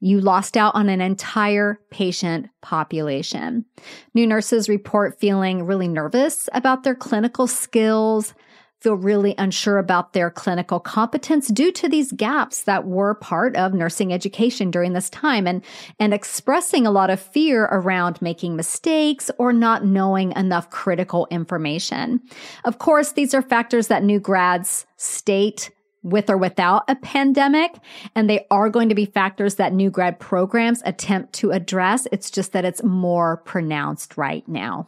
You 0.06 0.22
lost 0.22 0.56
out 0.56 0.76
on 0.76 0.88
an 0.88 1.02
entire 1.02 1.80
patient 1.90 2.50
population. 2.62 3.66
New 4.14 4.28
nurses 4.28 4.70
report 4.70 5.20
feeling 5.20 5.64
really 5.64 5.88
nervous 5.88 6.48
about 6.54 6.84
their 6.84 6.94
clinical 6.94 7.48
skills, 7.48 8.36
feel 8.82 8.94
really 8.94 9.34
unsure 9.40 9.80
about 9.80 10.14
their 10.14 10.30
clinical 10.30 10.80
competence 10.80 11.48
due 11.48 11.72
to 11.72 11.90
these 11.90 12.12
gaps 12.12 12.62
that 12.66 12.86
were 12.86 13.16
part 13.16 13.56
of 13.56 13.74
nursing 13.74 14.14
education 14.14 14.70
during 14.70 14.94
this 14.94 15.10
time 15.10 15.48
and, 15.48 15.64
and 16.00 16.14
expressing 16.14 16.86
a 16.86 16.92
lot 16.92 17.10
of 17.10 17.20
fear 17.20 17.64
around 17.64 18.22
making 18.22 18.56
mistakes 18.56 19.32
or 19.40 19.52
not 19.52 19.86
knowing 19.86 20.34
enough 20.34 20.70
critical 20.70 21.28
information. 21.32 22.22
Of 22.64 22.78
course, 22.78 23.14
these 23.14 23.34
are 23.34 23.42
factors 23.42 23.88
that 23.88 24.04
new 24.04 24.20
grads 24.20 24.86
state 24.98 25.72
with 26.06 26.30
or 26.30 26.38
without 26.38 26.84
a 26.88 26.96
pandemic. 26.96 27.76
And 28.16 28.30
they 28.30 28.46
are 28.52 28.70
going 28.70 28.90
to 28.90 28.96
be 28.96 29.06
factors 29.06 29.56
that 29.56 29.74
new 29.74 29.90
grad 29.90 30.20
programs 30.20 30.82
attempt 30.86 31.34
to 31.34 31.52
address. 31.52 32.08
It's 32.12 32.32
just 32.32 32.54
that 32.54 32.64
it's 32.64 32.84
more 32.84 33.38
pronounced 33.38 34.16
right 34.16 34.48
now. 34.48 34.88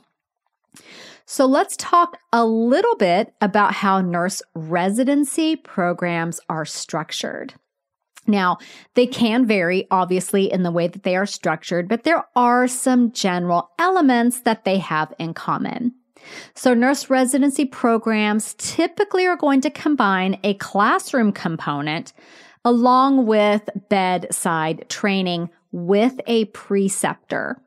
So 1.25 1.45
let's 1.45 1.75
talk 1.75 2.17
a 2.31 2.45
little 2.45 2.95
bit 2.95 3.33
about 3.41 3.73
how 3.73 3.99
nurse 3.99 4.41
residency 4.55 5.57
programs 5.57 6.39
are 6.47 6.63
structured. 6.63 7.55
Now, 8.27 8.57
they 8.93 9.07
can 9.07 9.45
vary, 9.45 9.87
obviously, 9.89 10.51
in 10.51 10.63
the 10.63 10.71
way 10.71 10.87
that 10.87 11.03
they 11.03 11.15
are 11.15 11.25
structured, 11.25 11.87
but 11.87 12.03
there 12.03 12.25
are 12.35 12.67
some 12.67 13.11
general 13.11 13.71
elements 13.79 14.41
that 14.41 14.65
they 14.65 14.77
have 14.77 15.13
in 15.17 15.33
common. 15.33 15.93
So, 16.53 16.73
nurse 16.73 17.09
residency 17.09 17.65
programs 17.65 18.55
typically 18.57 19.25
are 19.27 19.37
going 19.37 19.61
to 19.61 19.69
combine 19.69 20.39
a 20.43 20.53
classroom 20.55 21.31
component 21.31 22.13
along 22.65 23.25
with 23.25 23.69
bedside 23.89 24.85
training 24.89 25.49
with 25.71 26.19
a 26.27 26.45
preceptor. 26.45 27.61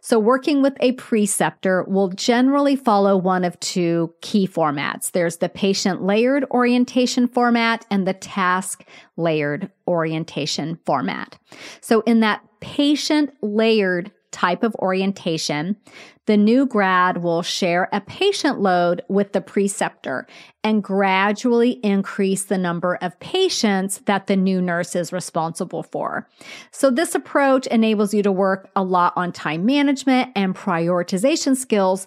So, 0.00 0.18
working 0.18 0.62
with 0.62 0.76
a 0.80 0.92
preceptor 0.92 1.84
will 1.84 2.08
generally 2.08 2.76
follow 2.76 3.16
one 3.16 3.44
of 3.44 3.58
two 3.60 4.14
key 4.20 4.46
formats. 4.46 5.10
There's 5.10 5.38
the 5.38 5.48
patient 5.48 6.02
layered 6.02 6.44
orientation 6.50 7.28
format 7.28 7.86
and 7.90 8.06
the 8.06 8.14
task 8.14 8.84
layered 9.16 9.70
orientation 9.86 10.78
format. 10.86 11.38
So, 11.80 12.00
in 12.02 12.20
that 12.20 12.42
patient 12.60 13.34
layered 13.42 14.10
type 14.36 14.62
of 14.62 14.74
orientation, 14.76 15.76
the 16.26 16.36
new 16.36 16.66
grad 16.66 17.22
will 17.22 17.40
share 17.42 17.88
a 17.90 18.02
patient 18.02 18.60
load 18.60 19.02
with 19.08 19.32
the 19.32 19.40
preceptor 19.40 20.26
and 20.62 20.82
gradually 20.82 21.80
increase 21.82 22.44
the 22.44 22.58
number 22.58 22.98
of 23.00 23.18
patients 23.18 24.02
that 24.04 24.26
the 24.26 24.36
new 24.36 24.60
nurse 24.60 24.94
is 24.94 25.10
responsible 25.10 25.82
for. 25.82 26.28
So 26.70 26.90
this 26.90 27.14
approach 27.14 27.66
enables 27.68 28.12
you 28.12 28.22
to 28.24 28.32
work 28.32 28.68
a 28.76 28.82
lot 28.82 29.14
on 29.16 29.32
time 29.32 29.64
management 29.64 30.32
and 30.36 30.54
prioritization 30.54 31.56
skills 31.56 32.06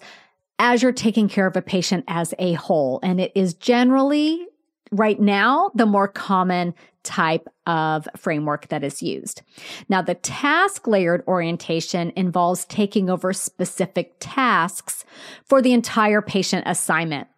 as 0.60 0.82
you're 0.82 0.92
taking 0.92 1.28
care 1.28 1.48
of 1.48 1.56
a 1.56 1.62
patient 1.62 2.04
as 2.06 2.32
a 2.38 2.52
whole. 2.52 3.00
And 3.02 3.20
it 3.20 3.32
is 3.34 3.54
generally 3.54 4.46
right 4.90 5.20
now 5.20 5.70
the 5.74 5.86
more 5.86 6.08
common 6.08 6.74
type 7.02 7.48
of 7.66 8.08
framework 8.16 8.68
that 8.68 8.84
is 8.84 9.02
used. 9.02 9.42
Now, 9.88 10.02
the 10.02 10.14
task 10.14 10.86
layered 10.86 11.24
orientation 11.26 12.12
involves 12.14 12.64
taking 12.66 13.08
over 13.08 13.32
specific 13.32 14.14
tasks 14.20 15.04
for 15.44 15.62
the 15.62 15.72
entire 15.72 16.20
patient 16.20 16.64
assignment 16.66 17.28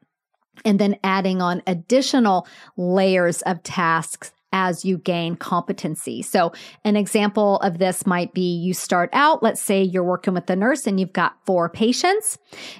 and 0.64 0.78
then 0.78 0.96
adding 1.04 1.40
on 1.40 1.62
additional 1.66 2.46
layers 2.76 3.42
of 3.42 3.62
tasks 3.62 4.32
as 4.52 4.84
you 4.84 4.98
gain 4.98 5.34
competency. 5.34 6.22
So 6.22 6.52
an 6.84 6.96
example 6.96 7.56
of 7.60 7.78
this 7.78 8.06
might 8.06 8.34
be 8.34 8.54
you 8.54 8.74
start 8.74 9.08
out, 9.12 9.42
let's 9.42 9.62
say 9.62 9.82
you're 9.82 10.04
working 10.04 10.34
with 10.34 10.46
the 10.46 10.56
nurse 10.56 10.86
and 10.86 11.00
you've 11.00 11.12
got 11.12 11.36
four 11.46 11.70
patients. 11.70 12.38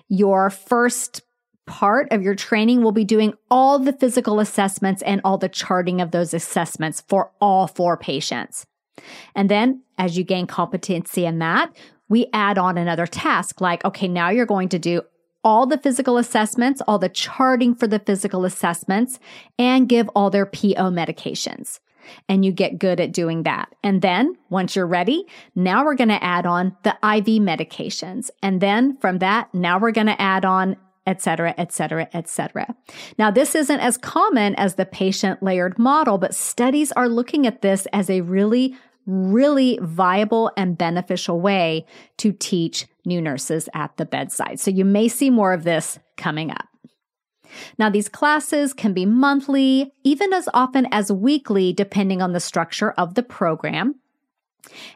Your 0.09 0.51
first 0.51 1.23
part 1.67 2.09
of 2.11 2.23
your 2.23 2.35
training 2.35 2.83
will 2.83 2.93
be 2.93 3.05
doing 3.05 3.35
all 3.51 3.79
the 3.79 3.93
physical 3.93 4.41
assessments 4.41 5.03
and 5.03 5.21
all 5.25 5.39
the 5.39 5.49
charting 5.49 6.01
of 6.01 6.11
those 6.11 6.35
assessments 6.35 7.03
for 7.09 7.31
all 7.41 7.67
four 7.67 7.97
patients. 7.97 8.67
And 9.35 9.49
then 9.49 9.83
as 9.99 10.19
you 10.19 10.25
gain 10.25 10.47
competency 10.47 11.25
in 11.25 11.39
that, 11.39 11.75
we 12.09 12.27
add 12.33 12.59
on 12.59 12.77
another 12.77 13.07
task 13.07 13.61
like, 13.61 13.85
okay, 13.85 14.09
now 14.09 14.29
you're 14.29 14.47
going 14.47 14.69
to 14.71 14.79
do 14.79 15.03
all 15.45 15.67
the 15.67 15.79
physical 15.79 16.19
assessments, 16.19 16.83
all 16.87 16.99
the 16.99 17.09
charting 17.09 17.75
for 17.75 17.87
the 17.87 17.99
physical 17.99 18.45
assessments, 18.45 19.19
and 19.59 19.89
give 19.89 20.09
all 20.11 20.31
their 20.31 20.47
PO 20.47 20.91
medications. 20.91 21.81
And 22.29 22.45
you 22.45 22.53
get 22.53 22.79
good 22.79 23.01
at 23.01 23.13
doing 23.13 23.45
that. 23.45 23.75
And 23.83 24.03
then 24.03 24.37
once 24.51 24.75
you're 24.75 24.87
ready, 24.87 25.25
now 25.55 25.85
we're 25.85 25.95
going 25.95 26.09
to 26.09 26.23
add 26.23 26.47
on 26.47 26.77
the 26.83 26.93
IV 26.95 27.41
medications. 27.41 28.31
And 28.43 28.61
then 28.61 28.97
from 28.99 29.19
that, 29.19 29.53
now 29.55 29.79
we're 29.79 29.93
going 29.93 30.09
to 30.09 30.21
add 30.21 30.45
on 30.45 30.77
etc., 31.07 31.55
etc., 31.59 32.09
etc. 32.13 32.75
Now, 33.19 33.31
this 33.31 33.55
isn't 33.55 33.81
as 33.81 33.97
common 33.97 34.55
as 34.57 34.75
the 34.75 34.87
patient 34.87 35.43
layered 35.43 35.79
model, 35.79 36.19
but 36.19 36.35
studies 36.35 36.93
are 36.93 37.09
looking 37.09 37.47
at 37.47 37.63
this 37.63 37.87
as 37.93 38.09
a 38.09 38.21
really, 38.21 38.77
really 39.07 39.79
viable 39.83 40.51
and 40.57 40.79
beneficial 40.79 41.41
way 41.41 41.87
to 42.19 42.33
teach 42.33 42.87
new 43.05 43.21
nurses 43.21 43.69
at 43.75 43.97
the 43.97 44.05
bedside. 44.05 44.61
So 44.61 44.71
you 44.71 44.85
may 44.85 45.09
see 45.09 45.31
more 45.31 45.53
of 45.53 45.65
this 45.65 45.99
coming 46.17 46.51
up. 46.51 46.69
Now, 47.79 47.91
these 47.91 48.09
classes 48.09 48.73
can 48.73 48.95
be 48.95 49.05
monthly, 49.05 49.93
even 50.05 50.33
as 50.33 50.49
often 50.55 50.87
as 50.91 51.13
weekly, 51.13 51.73
depending 51.73 52.23
on 52.23 52.33
the 52.33 52.41
structure 52.41 52.93
of 52.93 53.15
the 53.15 53.23
program. 53.23 53.97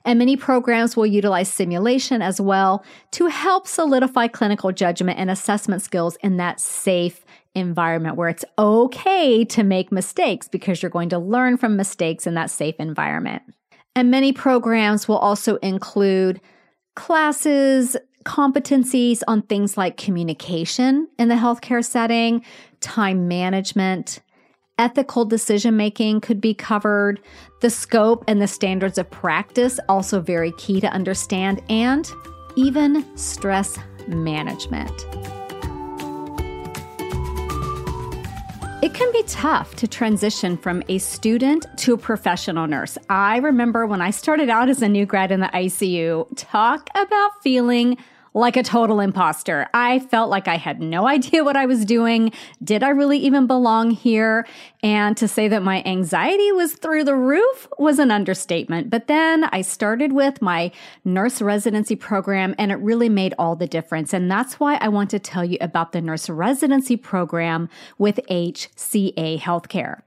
And 0.05 0.19
many 0.19 0.37
programs 0.37 0.97
will 0.97 1.07
utilize 1.07 1.53
simulation 1.53 2.23
as 2.23 2.41
well 2.41 2.85
to 3.13 3.27
help 3.27 3.67
solidify 3.67 4.29
clinical 4.29 4.73
judgment 4.73 5.19
and 5.19 5.31
assessment 5.31 5.83
skills 5.83 6.17
in 6.23 6.37
that 6.37 6.61
safe 6.61 7.25
environment 7.55 8.17
where 8.17 8.29
it's 8.29 8.45
okay 8.59 9.45
to 9.45 9.63
make 9.63 9.91
mistakes 9.91 10.47
because 10.47 10.83
you're 10.83 10.91
going 10.91 11.09
to 11.09 11.19
learn 11.19 11.57
from 11.57 11.77
mistakes 11.77 12.27
in 12.27 12.35
that 12.35 12.51
safe 12.51 12.77
environment. 12.79 13.43
And 13.95 14.11
many 14.11 14.33
programs 14.33 15.09
will 15.09 15.17
also 15.17 15.57
include 15.57 16.41
classes, 16.95 17.97
competencies 18.25 19.23
on 19.27 19.41
things 19.43 19.77
like 19.77 19.97
communication 19.97 21.09
in 21.19 21.29
the 21.29 21.35
healthcare 21.35 21.85
setting, 21.85 22.45
time 22.81 23.27
management, 23.27 24.21
Ethical 24.79 25.25
decision 25.25 25.75
making 25.75 26.21
could 26.21 26.39
be 26.39 26.53
covered. 26.53 27.19
The 27.61 27.71
scope 27.71 28.23
and 28.29 28.43
the 28.43 28.47
standards 28.47 28.99
of 28.99 29.11
practice, 29.11 29.81
also 29.89 30.21
very 30.21 30.53
key 30.53 30.83
to 30.83 30.89
understand, 30.89 31.63
and 31.71 32.11
even 32.57 33.07
stress 33.17 33.79
management. 34.07 34.93
It 38.83 38.93
can 38.93 39.11
be 39.13 39.23
tough 39.27 39.75
to 39.77 39.89
transition 39.89 40.59
from 40.59 40.83
a 40.91 40.99
student 40.99 41.65
to 41.79 41.95
a 41.95 41.99
professional 41.99 42.67
nurse. 42.67 42.99
I 43.09 43.39
remember 43.39 43.87
when 43.87 44.03
I 44.03 44.11
started 44.11 44.51
out 44.51 44.69
as 44.69 44.83
a 44.83 44.89
new 44.89 45.07
grad 45.07 45.33
in 45.33 45.41
the 45.41 45.47
ICU, 45.47 46.29
talk 46.37 46.91
about 46.95 47.43
feeling 47.43 47.97
like 48.37 48.59
a 48.59 48.63
total 48.63 49.01
imposter. 49.01 49.67
I 49.73 49.99
felt 49.99 50.29
like 50.29 50.47
I 50.47 50.57
had 50.57 50.79
no 50.79 51.09
idea 51.17 51.43
what 51.43 51.57
I 51.57 51.65
was 51.65 51.85
doing. 51.85 52.33
Did 52.63 52.83
I 52.83 52.91
really 52.91 53.19
even 53.19 53.47
belong 53.47 53.91
here? 53.91 54.47
And 54.83 55.17
to 55.17 55.27
say 55.27 55.49
that 55.49 55.63
my 55.63 55.83
anxiety 55.85 56.53
was 56.53 56.75
through 56.75 57.05
the 57.05 57.17
roof 57.17 57.67
was 57.79 57.99
an 57.99 58.11
understatement. 58.11 58.91
But 58.91 59.07
then 59.07 59.45
I 59.45 59.63
started 59.63 60.13
with 60.13 60.43
my 60.43 60.71
nurse 61.03 61.41
residency 61.41 61.97
program 61.97 62.55
and 62.59 62.71
it 62.71 62.77
really 62.77 63.09
made 63.09 63.35
all 63.39 63.57
the 63.57 63.67
difference. 63.67 64.13
And 64.13 64.31
that's 64.31 64.61
why 64.61 64.77
I 64.77 64.89
want 64.89 65.09
to 65.11 65.19
tell 65.19 65.45
you 65.45 65.57
about 65.63 65.93
the 65.93 66.03
nurse 66.03 66.29
residency 66.29 66.97
program 66.97 67.71
with 67.97 68.21
HCA 68.29 69.41
Healthcare. 69.41 70.03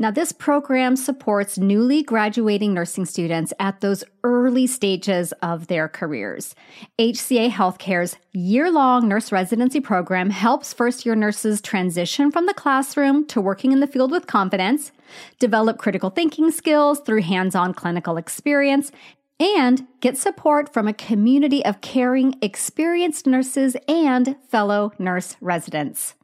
Now, 0.00 0.10
this 0.10 0.32
program 0.32 0.96
supports 0.96 1.58
newly 1.58 2.02
graduating 2.02 2.72
nursing 2.72 3.04
students 3.04 3.52
at 3.60 3.82
those 3.82 4.02
early 4.24 4.66
stages 4.66 5.32
of 5.42 5.66
their 5.66 5.88
careers. 5.88 6.54
HCA 6.98 7.50
Healthcare's 7.50 8.16
year 8.32 8.70
long 8.70 9.08
nurse 9.08 9.30
residency 9.30 9.78
program 9.78 10.30
helps 10.30 10.72
first 10.72 11.04
year 11.04 11.14
nurses 11.14 11.60
transition 11.60 12.32
from 12.32 12.46
the 12.46 12.54
classroom 12.54 13.26
to 13.26 13.42
working 13.42 13.72
in 13.72 13.80
the 13.80 13.86
field 13.86 14.10
with 14.10 14.26
confidence, 14.26 14.90
develop 15.38 15.76
critical 15.76 16.08
thinking 16.08 16.50
skills 16.50 17.00
through 17.00 17.20
hands 17.20 17.54
on 17.54 17.74
clinical 17.74 18.16
experience, 18.16 18.90
and 19.38 19.86
get 20.00 20.16
support 20.16 20.72
from 20.72 20.88
a 20.88 20.94
community 20.94 21.62
of 21.62 21.82
caring, 21.82 22.34
experienced 22.40 23.26
nurses 23.26 23.76
and 23.86 24.34
fellow 24.48 24.92
nurse 24.98 25.36
residents. 25.42 26.14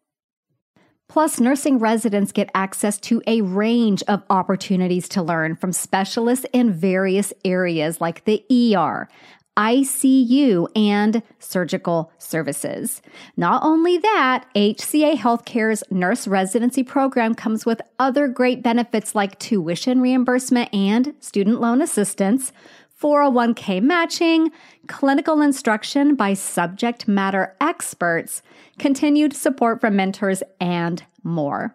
Plus, 1.08 1.38
nursing 1.38 1.78
residents 1.78 2.32
get 2.32 2.50
access 2.54 2.98
to 2.98 3.22
a 3.26 3.40
range 3.40 4.02
of 4.08 4.22
opportunities 4.28 5.08
to 5.10 5.22
learn 5.22 5.54
from 5.54 5.72
specialists 5.72 6.44
in 6.52 6.72
various 6.72 7.32
areas 7.44 8.00
like 8.00 8.24
the 8.24 8.44
ER, 8.50 9.08
ICU, 9.56 10.66
and 10.76 11.22
surgical 11.38 12.12
services. 12.18 13.00
Not 13.36 13.62
only 13.62 13.98
that, 13.98 14.46
HCA 14.54 15.14
Healthcare's 15.14 15.82
nurse 15.90 16.26
residency 16.26 16.82
program 16.82 17.34
comes 17.34 17.64
with 17.64 17.80
other 17.98 18.28
great 18.28 18.62
benefits 18.62 19.14
like 19.14 19.38
tuition 19.38 20.00
reimbursement 20.00 20.74
and 20.74 21.14
student 21.20 21.60
loan 21.60 21.80
assistance 21.80 22.52
401k 23.00 23.82
matching, 23.82 24.50
clinical 24.86 25.42
instruction 25.42 26.14
by 26.14 26.34
subject 26.34 27.06
matter 27.06 27.54
experts, 27.60 28.42
continued 28.78 29.34
support 29.34 29.80
from 29.80 29.96
mentors, 29.96 30.42
and 30.60 31.04
more. 31.22 31.74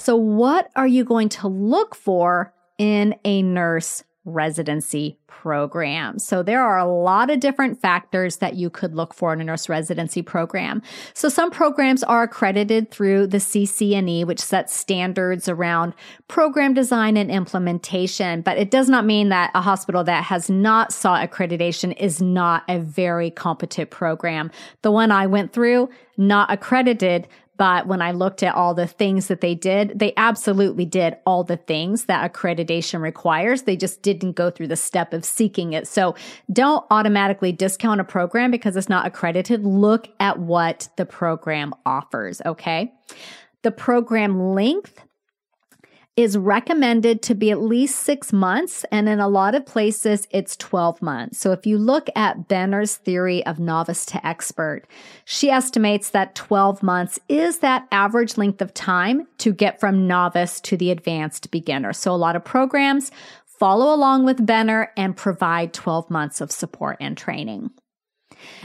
So, 0.04 0.16
what 0.16 0.70
are 0.76 0.86
you 0.86 1.02
going 1.02 1.30
to 1.30 1.48
look 1.48 1.94
for 1.94 2.52
in 2.76 3.14
a 3.24 3.40
nurse 3.40 4.04
residency 4.24 5.18
program. 5.26 6.18
So 6.18 6.42
there 6.42 6.62
are 6.62 6.78
a 6.78 6.86
lot 6.86 7.28
of 7.28 7.38
different 7.38 7.78
factors 7.78 8.38
that 8.38 8.54
you 8.54 8.70
could 8.70 8.94
look 8.94 9.12
for 9.12 9.34
in 9.34 9.40
a 9.42 9.44
nurse 9.44 9.68
residency 9.68 10.22
program. 10.22 10.80
So 11.12 11.28
some 11.28 11.50
programs 11.50 12.02
are 12.02 12.22
accredited 12.22 12.90
through 12.90 13.26
the 13.26 13.36
CCNE, 13.36 14.26
which 14.26 14.40
sets 14.40 14.74
standards 14.74 15.46
around 15.46 15.92
program 16.28 16.72
design 16.72 17.18
and 17.18 17.30
implementation, 17.30 18.40
but 18.40 18.56
it 18.56 18.70
does 18.70 18.88
not 18.88 19.04
mean 19.04 19.28
that 19.28 19.50
a 19.54 19.60
hospital 19.60 20.02
that 20.04 20.24
has 20.24 20.48
not 20.48 20.92
sought 20.92 21.28
accreditation 21.28 21.94
is 21.98 22.22
not 22.22 22.62
a 22.66 22.78
very 22.78 23.30
competent 23.30 23.90
program. 23.90 24.50
The 24.80 24.90
one 24.90 25.10
I 25.10 25.26
went 25.26 25.52
through, 25.52 25.90
not 26.16 26.50
accredited, 26.50 27.28
but 27.56 27.86
when 27.86 28.02
I 28.02 28.12
looked 28.12 28.42
at 28.42 28.54
all 28.54 28.74
the 28.74 28.86
things 28.86 29.28
that 29.28 29.40
they 29.40 29.54
did, 29.54 29.98
they 29.98 30.12
absolutely 30.16 30.84
did 30.84 31.16
all 31.24 31.44
the 31.44 31.56
things 31.56 32.06
that 32.06 32.32
accreditation 32.32 33.00
requires. 33.00 33.62
They 33.62 33.76
just 33.76 34.02
didn't 34.02 34.32
go 34.32 34.50
through 34.50 34.68
the 34.68 34.76
step 34.76 35.12
of 35.12 35.24
seeking 35.24 35.72
it. 35.72 35.86
So 35.86 36.16
don't 36.52 36.84
automatically 36.90 37.52
discount 37.52 38.00
a 38.00 38.04
program 38.04 38.50
because 38.50 38.76
it's 38.76 38.88
not 38.88 39.06
accredited. 39.06 39.64
Look 39.64 40.08
at 40.18 40.38
what 40.38 40.88
the 40.96 41.06
program 41.06 41.74
offers. 41.86 42.42
Okay. 42.44 42.92
The 43.62 43.70
program 43.70 44.52
length 44.52 45.00
is 46.16 46.38
recommended 46.38 47.22
to 47.22 47.34
be 47.34 47.50
at 47.50 47.60
least 47.60 47.96
six 48.00 48.32
months. 48.32 48.84
And 48.92 49.08
in 49.08 49.18
a 49.18 49.28
lot 49.28 49.54
of 49.54 49.66
places, 49.66 50.28
it's 50.30 50.56
12 50.56 51.02
months. 51.02 51.38
So 51.38 51.50
if 51.50 51.66
you 51.66 51.76
look 51.76 52.08
at 52.14 52.46
Benner's 52.46 52.96
theory 52.96 53.44
of 53.46 53.58
novice 53.58 54.06
to 54.06 54.24
expert, 54.24 54.82
she 55.24 55.50
estimates 55.50 56.10
that 56.10 56.36
12 56.36 56.82
months 56.82 57.18
is 57.28 57.58
that 57.58 57.88
average 57.90 58.36
length 58.36 58.62
of 58.62 58.72
time 58.74 59.26
to 59.38 59.52
get 59.52 59.80
from 59.80 60.06
novice 60.06 60.60
to 60.62 60.76
the 60.76 60.92
advanced 60.92 61.50
beginner. 61.50 61.92
So 61.92 62.12
a 62.12 62.16
lot 62.16 62.36
of 62.36 62.44
programs 62.44 63.10
follow 63.58 63.92
along 63.92 64.24
with 64.24 64.46
Benner 64.46 64.92
and 64.96 65.16
provide 65.16 65.72
12 65.72 66.10
months 66.10 66.40
of 66.40 66.52
support 66.52 66.96
and 67.00 67.16
training. 67.16 67.70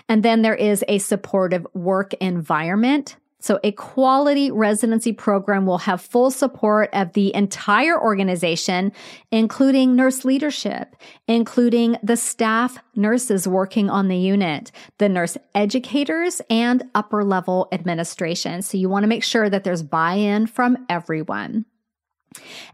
And 0.08 0.24
then 0.24 0.44
there 0.44 0.56
is 0.56 0.84
a 0.88 1.00
supportive 1.00 1.66
work 1.74 2.14
environment 2.16 3.16
so 3.40 3.60
a 3.64 3.72
quality 3.72 4.52
residency 4.52 5.14
program 5.14 5.66
will 5.66 5.78
have 5.80 6.02
full 6.02 6.30
support 6.30 6.90
of 6.94 7.14
the 7.14 7.34
entire 7.34 8.00
organization, 8.00 8.92
including 9.32 9.96
nurse 9.96 10.26
leadership, 10.26 10.96
including 11.28 11.98
the 12.04 12.18
staff 12.18 12.78
nurses 12.96 13.48
working 13.48 13.90
on 13.90 14.10
the 14.10 14.18
unit, 14.18 14.72
the 14.98 15.08
nurse 15.08 15.38
educators, 15.56 16.42
and 16.50 16.84
upper 16.94 17.24
level 17.24 17.70
administration. 17.72 18.62
So 18.62 18.78
you 18.78 18.90
want 18.90 19.04
to 19.04 19.08
make 19.08 19.24
sure 19.24 19.50
that 19.50 19.64
there's 19.64 19.84
buy-in 19.84 20.48
from 20.48 20.86
everyone. 20.90 21.66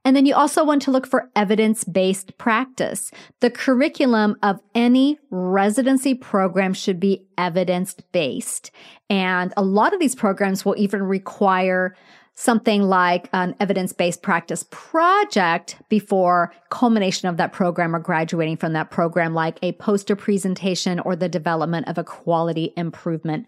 And 0.03 0.15
then 0.15 0.25
you 0.25 0.35
also 0.35 0.63
want 0.63 0.81
to 0.83 0.91
look 0.91 1.07
for 1.07 1.29
evidence 1.35 1.83
based 1.83 2.37
practice. 2.37 3.11
The 3.39 3.49
curriculum 3.49 4.35
of 4.43 4.59
any 4.73 5.17
residency 5.29 6.13
program 6.13 6.73
should 6.73 6.99
be 6.99 7.25
evidence 7.37 7.95
based. 8.11 8.71
And 9.09 9.53
a 9.55 9.63
lot 9.63 9.93
of 9.93 9.99
these 9.99 10.15
programs 10.15 10.65
will 10.65 10.75
even 10.77 11.03
require 11.03 11.95
something 12.35 12.83
like 12.83 13.29
an 13.31 13.55
evidence 13.61 13.93
based 13.93 14.21
practice 14.21 14.65
project 14.69 15.77
before 15.87 16.53
culmination 16.69 17.29
of 17.29 17.37
that 17.37 17.53
program 17.53 17.95
or 17.95 17.99
graduating 17.99 18.57
from 18.57 18.73
that 18.73 18.91
program, 18.91 19.33
like 19.33 19.57
a 19.61 19.71
poster 19.73 20.17
presentation 20.17 20.99
or 20.99 21.15
the 21.15 21.29
development 21.29 21.87
of 21.87 21.97
a 21.97 22.03
quality 22.03 22.73
improvement 22.75 23.47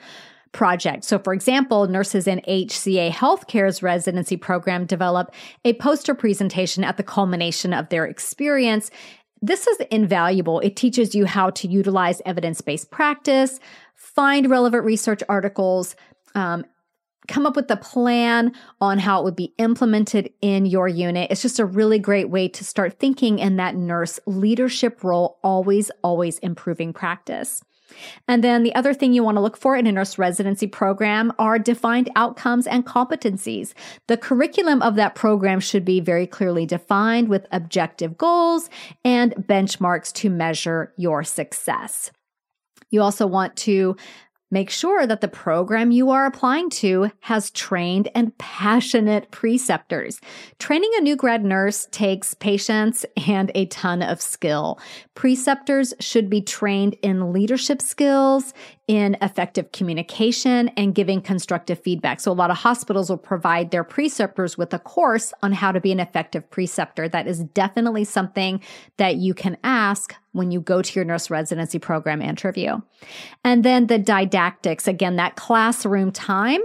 project. 0.57 1.03
So, 1.03 1.19
for 1.19 1.33
example, 1.33 1.87
nurses 1.87 2.25
in 2.25 2.41
HCA 2.47 3.11
Healthcare's 3.11 3.83
residency 3.83 4.37
program 4.37 4.87
develop 4.87 5.31
a 5.63 5.73
poster 5.73 6.15
presentation 6.15 6.83
at 6.83 6.97
the 6.97 7.03
culmination 7.03 7.73
of 7.73 7.89
their 7.89 8.05
experience. 8.05 8.89
This 9.39 9.67
is 9.67 9.77
invaluable. 9.91 10.59
It 10.61 10.75
teaches 10.75 11.13
you 11.13 11.27
how 11.27 11.51
to 11.51 11.67
utilize 11.67 12.23
evidence 12.25 12.61
based 12.61 12.89
practice, 12.89 13.59
find 13.93 14.49
relevant 14.49 14.83
research 14.83 15.21
articles, 15.29 15.95
um, 16.33 16.65
come 17.27 17.45
up 17.45 17.55
with 17.55 17.69
a 17.69 17.77
plan 17.77 18.51
on 18.81 18.97
how 18.97 19.19
it 19.19 19.25
would 19.25 19.35
be 19.35 19.53
implemented 19.59 20.31
in 20.41 20.65
your 20.65 20.87
unit. 20.87 21.29
It's 21.29 21.43
just 21.43 21.59
a 21.59 21.65
really 21.65 21.99
great 21.99 22.31
way 22.31 22.47
to 22.47 22.63
start 22.65 22.97
thinking 22.99 23.37
in 23.37 23.57
that 23.57 23.75
nurse 23.75 24.19
leadership 24.25 25.03
role, 25.03 25.37
always, 25.43 25.91
always 26.03 26.39
improving 26.39 26.93
practice. 26.93 27.61
And 28.27 28.43
then 28.43 28.63
the 28.63 28.75
other 28.75 28.93
thing 28.93 29.13
you 29.13 29.23
want 29.23 29.37
to 29.37 29.41
look 29.41 29.57
for 29.57 29.75
in 29.75 29.87
a 29.87 29.91
nurse 29.91 30.17
residency 30.17 30.67
program 30.67 31.33
are 31.39 31.59
defined 31.59 32.09
outcomes 32.15 32.67
and 32.67 32.85
competencies. 32.85 33.73
The 34.07 34.17
curriculum 34.17 34.81
of 34.81 34.95
that 34.95 35.15
program 35.15 35.59
should 35.59 35.85
be 35.85 35.99
very 35.99 36.27
clearly 36.27 36.65
defined 36.65 37.29
with 37.29 37.47
objective 37.51 38.17
goals 38.17 38.69
and 39.03 39.33
benchmarks 39.35 40.11
to 40.13 40.29
measure 40.29 40.93
your 40.97 41.23
success. 41.23 42.11
You 42.89 43.01
also 43.01 43.27
want 43.27 43.55
to 43.57 43.97
Make 44.49 44.69
sure 44.69 45.05
that 45.05 45.19
the 45.19 45.27
program 45.27 45.91
you 45.91 46.09
are 46.11 46.25
applying 46.25 46.69
to 46.69 47.11
has 47.19 47.51
trained 47.51 48.09
and 48.15 48.37
passionate 48.37 49.29
preceptors. 49.29 50.21
Training 50.57 50.91
a 50.97 51.01
new 51.01 51.17
grad 51.17 51.43
nurse 51.43 51.87
takes 51.91 52.33
patience 52.33 53.05
and 53.27 53.51
a 53.55 53.65
ton 53.65 54.01
of 54.01 54.21
skill. 54.21 54.79
Preceptors 55.15 55.93
should 55.99 56.29
be 56.29 56.41
trained 56.41 56.95
in 57.01 57.33
leadership 57.33 57.81
skills, 57.81 58.53
in 58.87 59.17
effective 59.21 59.71
communication 59.73 60.69
and 60.69 60.95
giving 60.95 61.21
constructive 61.21 61.79
feedback. 61.79 62.21
So 62.21 62.31
a 62.31 62.33
lot 62.33 62.51
of 62.51 62.57
hospitals 62.57 63.09
will 63.09 63.17
provide 63.17 63.71
their 63.71 63.83
preceptors 63.83 64.57
with 64.57 64.73
a 64.73 64.79
course 64.79 65.33
on 65.43 65.51
how 65.51 65.73
to 65.73 65.81
be 65.81 65.91
an 65.91 65.99
effective 65.99 66.49
preceptor. 66.49 67.09
That 67.09 67.27
is 67.27 67.43
definitely 67.43 68.05
something 68.05 68.61
that 68.95 69.17
you 69.17 69.33
can 69.33 69.57
ask 69.63 70.15
when 70.31 70.51
you 70.51 70.61
go 70.61 70.81
to 70.81 70.95
your 70.95 71.05
nurse 71.05 71.29
residency 71.29 71.79
program 71.79 72.21
interview. 72.21 72.79
And 73.43 73.63
then 73.63 73.87
the 73.87 73.97
didactics, 73.97 74.87
again, 74.87 75.15
that 75.15 75.35
classroom 75.35 76.11
time 76.11 76.61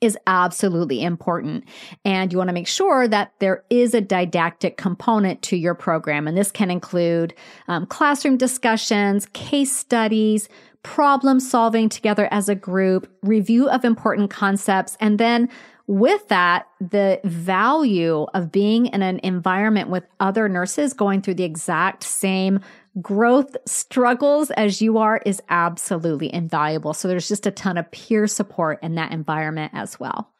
is 0.00 0.16
absolutely 0.26 1.02
important. 1.02 1.64
And 2.04 2.32
you 2.32 2.38
want 2.38 2.48
to 2.48 2.54
make 2.54 2.68
sure 2.68 3.08
that 3.08 3.32
there 3.40 3.64
is 3.68 3.94
a 3.94 4.00
didactic 4.00 4.76
component 4.76 5.42
to 5.42 5.56
your 5.56 5.74
program. 5.74 6.28
And 6.28 6.36
this 6.36 6.52
can 6.52 6.70
include 6.70 7.34
um, 7.66 7.84
classroom 7.86 8.36
discussions, 8.36 9.26
case 9.32 9.74
studies, 9.74 10.48
problem 10.84 11.40
solving 11.40 11.88
together 11.88 12.28
as 12.30 12.48
a 12.48 12.54
group, 12.54 13.12
review 13.22 13.68
of 13.68 13.84
important 13.84 14.30
concepts, 14.30 14.96
and 15.00 15.18
then 15.18 15.48
with 15.88 16.28
that, 16.28 16.68
the 16.80 17.18
value 17.24 18.26
of 18.34 18.52
being 18.52 18.86
in 18.86 19.02
an 19.02 19.20
environment 19.22 19.88
with 19.88 20.04
other 20.20 20.46
nurses 20.46 20.92
going 20.92 21.22
through 21.22 21.34
the 21.34 21.44
exact 21.44 22.04
same 22.04 22.60
growth 23.00 23.56
struggles 23.66 24.50
as 24.50 24.82
you 24.82 24.98
are 24.98 25.20
is 25.24 25.42
absolutely 25.48 26.32
invaluable. 26.32 26.92
So 26.92 27.08
there's 27.08 27.26
just 27.26 27.46
a 27.46 27.50
ton 27.50 27.78
of 27.78 27.90
peer 27.90 28.26
support 28.26 28.80
in 28.82 28.96
that 28.96 29.12
environment 29.12 29.72
as 29.74 29.98
well. 29.98 30.30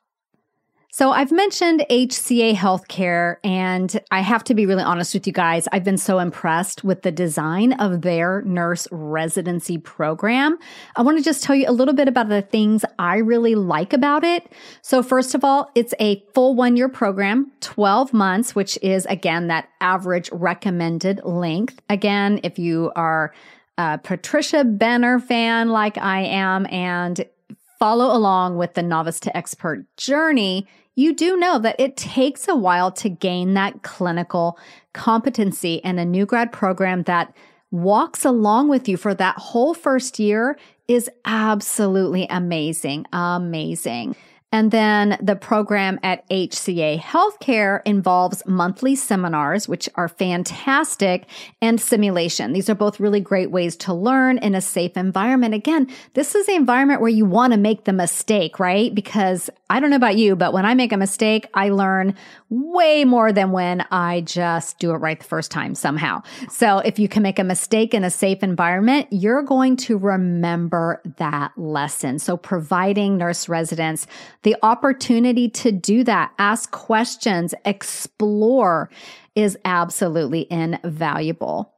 So 0.90 1.12
I've 1.12 1.30
mentioned 1.30 1.84
HCA 1.90 2.54
Healthcare, 2.54 3.36
and 3.44 4.00
I 4.10 4.20
have 4.20 4.42
to 4.44 4.54
be 4.54 4.64
really 4.64 4.82
honest 4.82 5.12
with 5.12 5.26
you 5.26 5.34
guys. 5.34 5.68
I've 5.70 5.84
been 5.84 5.98
so 5.98 6.18
impressed 6.18 6.82
with 6.82 7.02
the 7.02 7.12
design 7.12 7.74
of 7.74 8.00
their 8.00 8.40
nurse 8.42 8.88
residency 8.90 9.76
program. 9.76 10.56
I 10.96 11.02
want 11.02 11.18
to 11.18 11.22
just 11.22 11.42
tell 11.42 11.54
you 11.54 11.66
a 11.68 11.72
little 11.72 11.92
bit 11.92 12.08
about 12.08 12.30
the 12.30 12.40
things 12.40 12.86
I 12.98 13.18
really 13.18 13.54
like 13.54 13.92
about 13.92 14.24
it. 14.24 14.50
So 14.80 15.02
first 15.02 15.34
of 15.34 15.44
all, 15.44 15.70
it's 15.74 15.92
a 16.00 16.24
full 16.32 16.54
one 16.54 16.74
year 16.74 16.88
program, 16.88 17.52
12 17.60 18.14
months, 18.14 18.54
which 18.54 18.78
is 18.80 19.04
again 19.06 19.48
that 19.48 19.68
average 19.82 20.30
recommended 20.32 21.20
length. 21.22 21.82
Again, 21.90 22.40
if 22.42 22.58
you 22.58 22.92
are 22.96 23.34
a 23.76 23.98
Patricia 23.98 24.64
Benner 24.64 25.20
fan 25.20 25.68
like 25.68 25.98
I 25.98 26.22
am 26.22 26.66
and 26.70 27.26
follow 27.78 28.14
along 28.14 28.56
with 28.56 28.74
the 28.74 28.82
novice 28.82 29.20
to 29.20 29.36
expert 29.36 29.84
journey, 29.96 30.66
you 30.94 31.14
do 31.14 31.36
know 31.36 31.58
that 31.60 31.76
it 31.78 31.96
takes 31.96 32.48
a 32.48 32.56
while 32.56 32.90
to 32.92 33.08
gain 33.08 33.54
that 33.54 33.82
clinical 33.82 34.58
competency 34.94 35.82
and 35.84 36.00
a 36.00 36.04
new 36.04 36.26
grad 36.26 36.52
program 36.52 37.04
that 37.04 37.32
walks 37.70 38.24
along 38.24 38.68
with 38.68 38.88
you 38.88 38.96
for 38.96 39.14
that 39.14 39.36
whole 39.36 39.74
first 39.74 40.18
year 40.18 40.58
is 40.88 41.08
absolutely 41.24 42.26
amazing. 42.30 43.04
Amazing. 43.12 44.16
And 44.50 44.70
then 44.70 45.18
the 45.20 45.36
program 45.36 46.00
at 46.02 46.26
HCA 46.30 46.98
Healthcare 46.98 47.82
involves 47.84 48.42
monthly 48.46 48.96
seminars, 48.96 49.68
which 49.68 49.90
are 49.94 50.08
fantastic, 50.08 51.26
and 51.60 51.78
simulation. 51.78 52.54
These 52.54 52.70
are 52.70 52.74
both 52.74 52.98
really 52.98 53.20
great 53.20 53.50
ways 53.50 53.76
to 53.76 53.92
learn 53.92 54.38
in 54.38 54.54
a 54.54 54.62
safe 54.62 54.96
environment. 54.96 55.54
Again, 55.54 55.86
this 56.14 56.34
is 56.34 56.46
the 56.46 56.54
environment 56.54 57.02
where 57.02 57.10
you 57.10 57.26
want 57.26 57.52
to 57.52 57.58
make 57.58 57.84
the 57.84 57.92
mistake, 57.92 58.58
right? 58.58 58.94
Because 58.94 59.50
I 59.68 59.80
don't 59.80 59.90
know 59.90 59.96
about 59.96 60.16
you, 60.16 60.34
but 60.34 60.54
when 60.54 60.64
I 60.64 60.72
make 60.74 60.92
a 60.92 60.96
mistake, 60.96 61.46
I 61.52 61.68
learn 61.68 62.14
way 62.48 63.04
more 63.04 63.32
than 63.32 63.52
when 63.52 63.84
I 63.90 64.22
just 64.22 64.78
do 64.78 64.92
it 64.92 64.96
right 64.96 65.18
the 65.18 65.26
first 65.26 65.50
time 65.50 65.74
somehow. 65.74 66.22
So 66.48 66.78
if 66.78 66.98
you 66.98 67.06
can 67.06 67.22
make 67.22 67.38
a 67.38 67.44
mistake 67.44 67.92
in 67.92 68.02
a 68.02 68.10
safe 68.10 68.42
environment, 68.42 69.08
you're 69.10 69.42
going 69.42 69.76
to 69.78 69.98
remember 69.98 71.02
that 71.18 71.52
lesson. 71.58 72.18
So 72.18 72.38
providing 72.38 73.18
nurse 73.18 73.46
residents 73.46 74.06
the 74.42 74.56
opportunity 74.62 75.48
to 75.50 75.72
do 75.72 76.04
that, 76.04 76.32
ask 76.38 76.70
questions, 76.70 77.54
explore 77.64 78.90
is 79.34 79.58
absolutely 79.64 80.46
invaluable. 80.50 81.72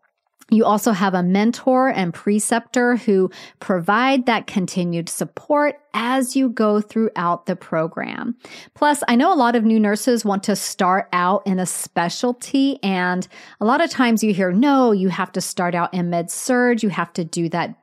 You 0.51 0.65
also 0.65 0.91
have 0.91 1.15
a 1.15 1.23
mentor 1.23 1.89
and 1.89 2.13
preceptor 2.13 2.97
who 2.97 3.31
provide 3.61 4.27
that 4.27 4.49
continued 4.49 5.09
support 5.09 5.77
as 5.95 6.35
you 6.35 6.49
go 6.49 6.81
throughout 6.81 7.47
the 7.47 7.55
program. 7.55 8.37
Plus, 8.75 9.03
I 9.07 9.15
know 9.15 9.33
a 9.33 9.37
lot 9.37 9.55
of 9.55 9.65
new 9.65 9.79
nurses 9.79 10.25
want 10.25 10.43
to 10.45 10.57
start 10.57 11.09
out 11.13 11.47
in 11.47 11.61
a 11.61 11.67
specialty, 11.67 12.83
and 12.83 13.27
a 13.61 13.65
lot 13.65 13.81
of 13.81 13.91
times 13.91 14.25
you 14.25 14.35
hear, 14.35 14.51
no, 14.51 14.91
you 14.91 15.09
have 15.09 15.31
to 15.33 15.41
start 15.41 15.75
out 15.75 15.95
in 15.95 16.11
med 16.11 16.31
surg, 16.31 16.83
you 16.83 16.89
have 16.89 17.13
to 17.13 17.25
do 17.25 17.49
that 17.51 17.77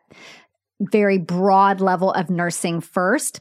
very 0.80 1.18
broad 1.18 1.82
level 1.82 2.12
of 2.12 2.30
nursing 2.30 2.82
first. 2.82 3.40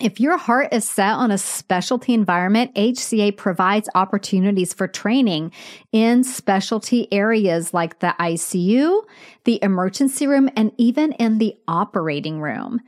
If 0.00 0.20
your 0.20 0.36
heart 0.36 0.74
is 0.74 0.86
set 0.86 1.12
on 1.12 1.30
a 1.30 1.38
specialty 1.38 2.12
environment, 2.12 2.74
HCA 2.74 3.34
provides 3.34 3.88
opportunities 3.94 4.74
for 4.74 4.86
training 4.86 5.52
in 5.90 6.22
specialty 6.22 7.10
areas 7.10 7.72
like 7.72 8.00
the 8.00 8.14
ICU, 8.20 9.02
the 9.44 9.58
emergency 9.62 10.26
room, 10.26 10.50
and 10.54 10.70
even 10.76 11.12
in 11.12 11.38
the 11.38 11.56
operating 11.66 12.42
room. 12.42 12.80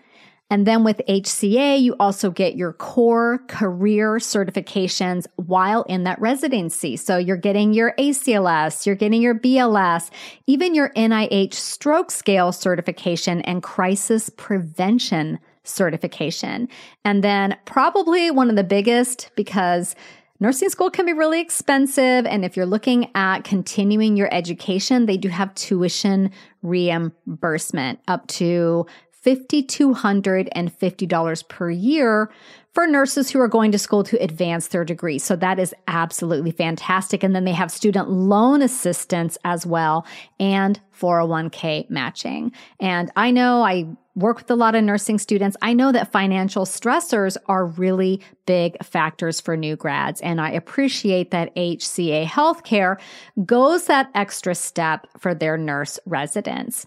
And 0.51 0.67
then 0.67 0.85
with 0.85 1.01
HCA, 1.09 1.81
you 1.81 1.95
also 1.99 2.31
get 2.31 2.57
your 2.57 2.75
core 2.75 3.39
career 3.49 4.17
certifications 4.17 5.27
while 5.37 5.83
in 5.85 6.05
that 6.05 6.21
residency. 6.21 6.97
So 6.97 7.17
you're 7.17 7.37
getting 7.37 7.73
your 7.73 7.95
ACLS, 7.99 8.85
you're 8.85 8.97
getting 8.97 9.23
your 9.23 9.35
BLS, 9.35 10.11
even 10.47 10.75
your 10.75 10.91
NIH 10.91 11.55
stroke 11.55 12.11
scale 12.11 12.53
certification 12.53 13.41
and 13.43 13.63
crisis 13.63 14.31
prevention 14.31 15.39
certification. 15.69 16.69
And 17.05 17.23
then 17.23 17.57
probably 17.65 18.31
one 18.31 18.51
of 18.51 18.57
the 18.57 18.65
biggest 18.65 19.31
because 19.37 19.95
Nursing 20.41 20.69
school 20.69 20.89
can 20.89 21.05
be 21.05 21.13
really 21.13 21.41
expensive. 21.41 22.25
And 22.25 22.45
if 22.45 22.57
you're 22.57 22.65
looking 22.65 23.11
at 23.17 23.43
continuing 23.43 24.17
your 24.17 24.33
education, 24.33 25.07
they 25.07 25.17
do 25.17 25.29
have 25.29 25.53
tuition 25.57 26.31
reimbursement 26.63 27.99
up 28.07 28.25
to 28.29 28.87
$5,250 29.27 31.49
per 31.49 31.71
year 31.71 32.31
for 32.73 32.87
nurses 32.87 33.31
who 33.31 33.41
are 33.41 33.49
going 33.49 33.73
to 33.73 33.79
school 33.79 34.05
to 34.05 34.23
advance 34.23 34.69
their 34.69 34.85
degree. 34.85 35.19
So 35.19 35.35
that 35.37 35.59
is 35.59 35.75
absolutely 35.89 36.53
fantastic. 36.53 37.25
And 37.25 37.35
then 37.35 37.45
they 37.45 37.53
have 37.53 37.73
student 37.73 38.09
loan 38.09 38.63
assistance 38.63 39.37
as 39.45 39.67
well 39.67 40.07
and 40.39 40.81
401k 40.97 41.91
matching. 41.91 42.53
And 42.81 43.11
I 43.17 43.33
know 43.33 43.65
I 43.65 43.87
work 44.19 44.39
with 44.39 44.51
a 44.51 44.57
lot 44.57 44.75
of 44.75 44.83
nursing 44.83 45.19
students. 45.19 45.57
I 45.63 45.73
know 45.73 45.93
that 45.93 46.11
financial 46.11 46.65
stressors 46.65 47.37
are 47.47 47.67
really 47.67 48.21
big 48.47 48.77
factors 48.85 49.41
for 49.41 49.57
new 49.57 49.77
grads. 49.77 50.21
And 50.21 50.41
I 50.41 50.51
appreciate 50.51 51.31
that 51.31 51.55
HCA 51.55 52.27
Healthcare 52.27 52.99
goes 53.47 53.87
that 53.87 54.11
extra 54.15 54.57
step 54.57 55.07
for 55.19 55.35
their 55.35 55.57
nurse 55.57 55.99
residents. 56.05 56.87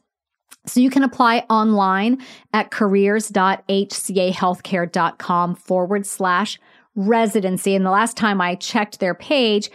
So 0.68 0.80
you 0.80 0.92
can 0.92 1.02
apply 1.04 1.40
online 1.50 2.22
at 2.54 2.70
careers.hcahealthcare.com 2.70 5.56
forward 5.56 6.06
slash 6.06 6.60
residency. 6.96 7.74
And 7.74 7.84
the 7.86 7.92
last 7.92 8.18
time 8.18 8.42
I 8.42 8.56
checked 8.56 9.00
their 9.00 9.16
page, 9.16 9.72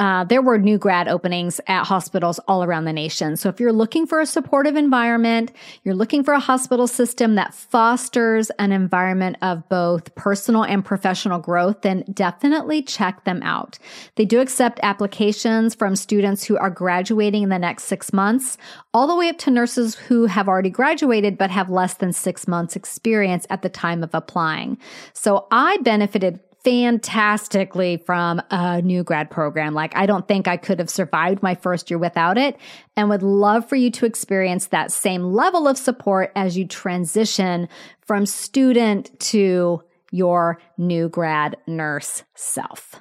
uh, 0.00 0.24
there 0.24 0.40
were 0.40 0.56
new 0.56 0.78
grad 0.78 1.08
openings 1.08 1.60
at 1.66 1.84
hospitals 1.84 2.40
all 2.48 2.64
around 2.64 2.86
the 2.86 2.92
nation. 2.92 3.36
So 3.36 3.50
if 3.50 3.60
you're 3.60 3.70
looking 3.70 4.06
for 4.06 4.18
a 4.18 4.24
supportive 4.24 4.74
environment, 4.74 5.52
you're 5.84 5.94
looking 5.94 6.24
for 6.24 6.32
a 6.32 6.40
hospital 6.40 6.86
system 6.86 7.34
that 7.34 7.52
fosters 7.52 8.48
an 8.58 8.72
environment 8.72 9.36
of 9.42 9.68
both 9.68 10.14
personal 10.14 10.64
and 10.64 10.82
professional 10.82 11.38
growth, 11.38 11.82
then 11.82 12.02
definitely 12.14 12.80
check 12.80 13.24
them 13.24 13.42
out. 13.42 13.78
They 14.14 14.24
do 14.24 14.40
accept 14.40 14.80
applications 14.82 15.74
from 15.74 15.94
students 15.96 16.44
who 16.44 16.56
are 16.56 16.70
graduating 16.70 17.42
in 17.42 17.50
the 17.50 17.58
next 17.58 17.84
six 17.84 18.10
months, 18.10 18.56
all 18.94 19.06
the 19.06 19.14
way 19.14 19.28
up 19.28 19.36
to 19.40 19.50
nurses 19.50 19.96
who 19.96 20.24
have 20.24 20.48
already 20.48 20.70
graduated 20.70 21.36
but 21.36 21.50
have 21.50 21.68
less 21.68 21.92
than 21.92 22.14
six 22.14 22.48
months 22.48 22.74
experience 22.74 23.46
at 23.50 23.60
the 23.60 23.68
time 23.68 24.02
of 24.02 24.14
applying. 24.14 24.78
So 25.12 25.46
I 25.50 25.76
benefited 25.82 26.40
fantastically 26.64 27.96
from 27.96 28.42
a 28.50 28.82
new 28.82 29.02
grad 29.02 29.30
program. 29.30 29.74
Like, 29.74 29.96
I 29.96 30.06
don't 30.06 30.28
think 30.28 30.46
I 30.46 30.56
could 30.56 30.78
have 30.78 30.90
survived 30.90 31.42
my 31.42 31.54
first 31.54 31.90
year 31.90 31.98
without 31.98 32.36
it 32.36 32.56
and 32.96 33.08
would 33.08 33.22
love 33.22 33.68
for 33.68 33.76
you 33.76 33.90
to 33.92 34.06
experience 34.06 34.66
that 34.66 34.92
same 34.92 35.22
level 35.22 35.66
of 35.66 35.78
support 35.78 36.32
as 36.36 36.58
you 36.58 36.66
transition 36.66 37.68
from 38.00 38.26
student 38.26 39.18
to 39.20 39.82
your 40.10 40.60
new 40.76 41.08
grad 41.08 41.56
nurse 41.66 42.24
self. 42.34 42.96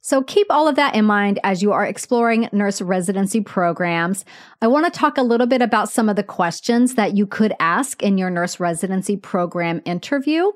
So 0.00 0.22
keep 0.22 0.48
all 0.50 0.68
of 0.68 0.76
that 0.76 0.94
in 0.94 1.06
mind 1.06 1.40
as 1.44 1.62
you 1.62 1.72
are 1.72 1.86
exploring 1.86 2.50
nurse 2.52 2.82
residency 2.82 3.40
programs. 3.40 4.26
I 4.60 4.66
want 4.66 4.84
to 4.84 4.90
talk 4.90 5.16
a 5.16 5.22
little 5.22 5.46
bit 5.46 5.62
about 5.62 5.88
some 5.88 6.10
of 6.10 6.16
the 6.16 6.22
questions 6.22 6.96
that 6.96 7.16
you 7.16 7.26
could 7.26 7.54
ask 7.58 8.02
in 8.02 8.18
your 8.18 8.28
nurse 8.28 8.60
residency 8.60 9.16
program 9.16 9.80
interview 9.86 10.52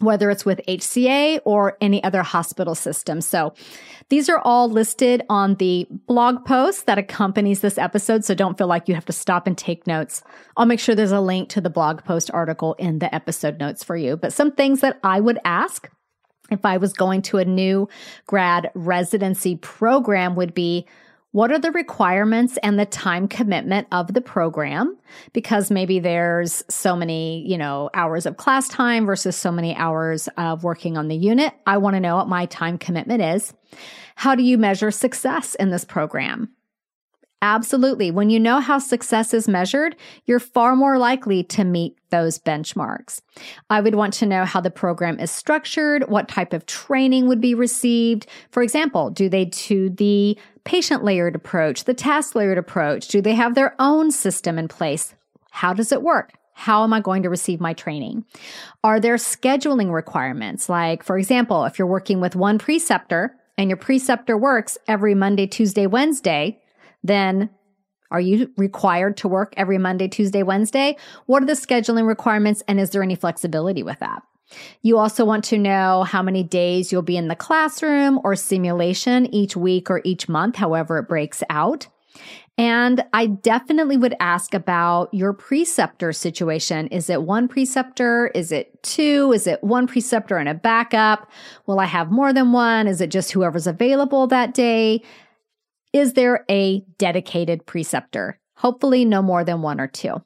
whether 0.00 0.30
it's 0.30 0.44
with 0.44 0.60
HCA 0.66 1.40
or 1.44 1.76
any 1.80 2.02
other 2.02 2.22
hospital 2.22 2.74
system. 2.74 3.20
So 3.20 3.54
these 4.08 4.28
are 4.28 4.38
all 4.38 4.68
listed 4.68 5.22
on 5.28 5.56
the 5.56 5.86
blog 6.06 6.44
post 6.44 6.86
that 6.86 6.98
accompanies 6.98 7.60
this 7.60 7.78
episode. 7.78 8.24
So 8.24 8.34
don't 8.34 8.58
feel 8.58 8.66
like 8.66 8.88
you 8.88 8.94
have 8.94 9.04
to 9.06 9.12
stop 9.12 9.46
and 9.46 9.56
take 9.56 9.86
notes. 9.86 10.22
I'll 10.56 10.66
make 10.66 10.80
sure 10.80 10.94
there's 10.94 11.12
a 11.12 11.20
link 11.20 11.50
to 11.50 11.60
the 11.60 11.70
blog 11.70 12.04
post 12.04 12.30
article 12.32 12.74
in 12.74 12.98
the 12.98 13.14
episode 13.14 13.58
notes 13.58 13.84
for 13.84 13.96
you. 13.96 14.16
But 14.16 14.32
some 14.32 14.52
things 14.52 14.80
that 14.80 14.98
I 15.04 15.20
would 15.20 15.38
ask 15.44 15.88
if 16.50 16.64
I 16.64 16.76
was 16.76 16.92
going 16.92 17.22
to 17.22 17.38
a 17.38 17.44
new 17.44 17.88
grad 18.26 18.70
residency 18.74 19.56
program 19.56 20.34
would 20.36 20.54
be, 20.54 20.86
what 21.32 21.50
are 21.50 21.58
the 21.58 21.72
requirements 21.72 22.58
and 22.62 22.78
the 22.78 22.86
time 22.86 23.26
commitment 23.26 23.88
of 23.90 24.12
the 24.12 24.20
program? 24.20 24.96
Because 25.32 25.70
maybe 25.70 25.98
there's 25.98 26.62
so 26.68 26.94
many, 26.94 27.46
you 27.46 27.58
know, 27.58 27.90
hours 27.94 28.26
of 28.26 28.36
class 28.36 28.68
time 28.68 29.06
versus 29.06 29.34
so 29.34 29.50
many 29.50 29.74
hours 29.74 30.28
of 30.36 30.62
working 30.62 30.96
on 30.96 31.08
the 31.08 31.16
unit. 31.16 31.54
I 31.66 31.78
want 31.78 31.94
to 31.94 32.00
know 32.00 32.16
what 32.16 32.28
my 32.28 32.46
time 32.46 32.78
commitment 32.78 33.22
is. 33.22 33.52
How 34.14 34.34
do 34.34 34.42
you 34.42 34.58
measure 34.58 34.90
success 34.90 35.54
in 35.54 35.70
this 35.70 35.86
program? 35.86 36.50
Absolutely. 37.42 38.12
When 38.12 38.30
you 38.30 38.38
know 38.38 38.60
how 38.60 38.78
success 38.78 39.34
is 39.34 39.48
measured, 39.48 39.96
you're 40.26 40.38
far 40.38 40.76
more 40.76 40.96
likely 40.96 41.42
to 41.44 41.64
meet 41.64 41.98
those 42.10 42.38
benchmarks. 42.38 43.20
I 43.68 43.80
would 43.80 43.96
want 43.96 44.14
to 44.14 44.26
know 44.26 44.44
how 44.44 44.60
the 44.60 44.70
program 44.70 45.18
is 45.18 45.32
structured, 45.32 46.08
what 46.08 46.28
type 46.28 46.52
of 46.52 46.66
training 46.66 47.26
would 47.26 47.40
be 47.40 47.56
received. 47.56 48.28
For 48.52 48.62
example, 48.62 49.10
do 49.10 49.28
they 49.28 49.46
do 49.46 49.90
the 49.90 50.38
patient 50.62 51.02
layered 51.02 51.34
approach, 51.34 51.82
the 51.82 51.94
task 51.94 52.36
layered 52.36 52.58
approach? 52.58 53.08
Do 53.08 53.20
they 53.20 53.34
have 53.34 53.56
their 53.56 53.74
own 53.80 54.12
system 54.12 54.56
in 54.56 54.68
place? 54.68 55.12
How 55.50 55.74
does 55.74 55.90
it 55.90 56.02
work? 56.02 56.34
How 56.54 56.84
am 56.84 56.92
I 56.92 57.00
going 57.00 57.24
to 57.24 57.30
receive 57.30 57.60
my 57.60 57.72
training? 57.72 58.24
Are 58.84 59.00
there 59.00 59.16
scheduling 59.16 59.92
requirements? 59.92 60.68
Like, 60.68 61.02
for 61.02 61.18
example, 61.18 61.64
if 61.64 61.76
you're 61.76 61.88
working 61.88 62.20
with 62.20 62.36
one 62.36 62.58
preceptor 62.58 63.34
and 63.58 63.68
your 63.68 63.78
preceptor 63.78 64.38
works 64.38 64.78
every 64.86 65.16
Monday, 65.16 65.48
Tuesday, 65.48 65.88
Wednesday, 65.88 66.61
then 67.02 67.50
are 68.10 68.20
you 68.20 68.50
required 68.58 69.16
to 69.18 69.28
work 69.28 69.54
every 69.56 69.78
Monday, 69.78 70.06
Tuesday, 70.06 70.42
Wednesday? 70.42 70.96
What 71.26 71.42
are 71.42 71.46
the 71.46 71.54
scheduling 71.54 72.06
requirements 72.06 72.62
and 72.68 72.78
is 72.78 72.90
there 72.90 73.02
any 73.02 73.14
flexibility 73.14 73.82
with 73.82 73.98
that? 74.00 74.22
You 74.82 74.98
also 74.98 75.24
want 75.24 75.44
to 75.44 75.56
know 75.56 76.02
how 76.02 76.22
many 76.22 76.42
days 76.42 76.92
you'll 76.92 77.00
be 77.00 77.16
in 77.16 77.28
the 77.28 77.36
classroom 77.36 78.20
or 78.22 78.36
simulation 78.36 79.32
each 79.34 79.56
week 79.56 79.90
or 79.90 80.02
each 80.04 80.28
month, 80.28 80.56
however 80.56 80.98
it 80.98 81.08
breaks 81.08 81.42
out. 81.48 81.86
And 82.58 83.02
I 83.14 83.26
definitely 83.26 83.96
would 83.96 84.14
ask 84.20 84.52
about 84.52 85.12
your 85.14 85.32
preceptor 85.32 86.12
situation. 86.12 86.86
Is 86.88 87.08
it 87.08 87.22
one 87.22 87.48
preceptor? 87.48 88.30
Is 88.34 88.52
it 88.52 88.82
two? 88.82 89.32
Is 89.32 89.46
it 89.46 89.64
one 89.64 89.86
preceptor 89.86 90.36
and 90.36 90.50
a 90.50 90.54
backup? 90.54 91.30
Will 91.66 91.80
I 91.80 91.86
have 91.86 92.10
more 92.10 92.34
than 92.34 92.52
one? 92.52 92.86
Is 92.86 93.00
it 93.00 93.10
just 93.10 93.32
whoever's 93.32 93.66
available 93.66 94.26
that 94.26 94.52
day? 94.52 95.02
Is 95.92 96.14
there 96.14 96.44
a 96.50 96.80
dedicated 96.98 97.66
preceptor? 97.66 98.38
Hopefully, 98.56 99.04
no 99.04 99.20
more 99.20 99.44
than 99.44 99.62
one 99.62 99.80
or 99.80 99.88
two. 99.88 100.22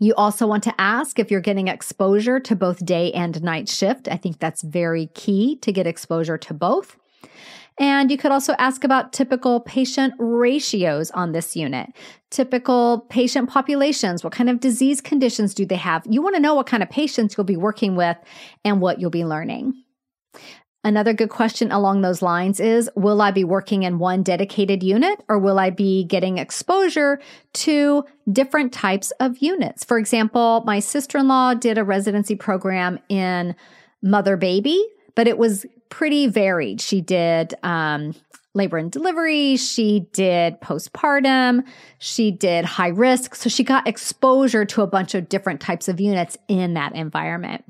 You 0.00 0.14
also 0.14 0.46
want 0.46 0.62
to 0.64 0.80
ask 0.80 1.18
if 1.18 1.30
you're 1.30 1.40
getting 1.40 1.68
exposure 1.68 2.40
to 2.40 2.56
both 2.56 2.84
day 2.84 3.12
and 3.12 3.42
night 3.42 3.68
shift. 3.68 4.08
I 4.08 4.16
think 4.16 4.38
that's 4.38 4.62
very 4.62 5.06
key 5.14 5.56
to 5.62 5.72
get 5.72 5.86
exposure 5.86 6.38
to 6.38 6.54
both. 6.54 6.96
And 7.78 8.10
you 8.10 8.16
could 8.16 8.30
also 8.30 8.54
ask 8.58 8.84
about 8.84 9.12
typical 9.12 9.60
patient 9.60 10.14
ratios 10.18 11.10
on 11.10 11.32
this 11.32 11.56
unit. 11.56 11.90
Typical 12.30 13.06
patient 13.08 13.50
populations. 13.50 14.22
What 14.22 14.32
kind 14.32 14.48
of 14.48 14.60
disease 14.60 15.00
conditions 15.00 15.54
do 15.54 15.66
they 15.66 15.76
have? 15.76 16.06
You 16.08 16.22
want 16.22 16.36
to 16.36 16.42
know 16.42 16.54
what 16.54 16.66
kind 16.66 16.82
of 16.82 16.90
patients 16.90 17.36
you'll 17.36 17.44
be 17.44 17.56
working 17.56 17.96
with 17.96 18.16
and 18.64 18.80
what 18.80 19.00
you'll 19.00 19.10
be 19.10 19.24
learning. 19.24 19.74
Another 20.86 21.14
good 21.14 21.30
question 21.30 21.72
along 21.72 22.02
those 22.02 22.20
lines 22.20 22.60
is 22.60 22.90
Will 22.94 23.22
I 23.22 23.30
be 23.30 23.42
working 23.42 23.84
in 23.84 23.98
one 23.98 24.22
dedicated 24.22 24.82
unit 24.82 25.18
or 25.28 25.38
will 25.38 25.58
I 25.58 25.70
be 25.70 26.04
getting 26.04 26.36
exposure 26.36 27.20
to 27.54 28.04
different 28.30 28.72
types 28.72 29.10
of 29.12 29.38
units? 29.38 29.82
For 29.82 29.96
example, 29.96 30.62
my 30.66 30.80
sister 30.80 31.18
in 31.18 31.28
law 31.28 31.54
did 31.54 31.78
a 31.78 31.84
residency 31.84 32.36
program 32.36 32.98
in 33.08 33.56
mother 34.02 34.36
baby, 34.36 34.84
but 35.14 35.26
it 35.26 35.38
was 35.38 35.64
pretty 35.88 36.26
varied. 36.26 36.82
She 36.82 37.00
did 37.00 37.54
um, 37.62 38.14
labor 38.52 38.76
and 38.76 38.92
delivery, 38.92 39.56
she 39.56 40.00
did 40.12 40.60
postpartum, 40.60 41.64
she 41.98 42.30
did 42.30 42.66
high 42.66 42.88
risk. 42.88 43.34
So 43.36 43.48
she 43.48 43.64
got 43.64 43.88
exposure 43.88 44.66
to 44.66 44.82
a 44.82 44.86
bunch 44.86 45.14
of 45.14 45.30
different 45.30 45.62
types 45.62 45.88
of 45.88 45.98
units 45.98 46.36
in 46.46 46.74
that 46.74 46.94
environment. 46.94 47.64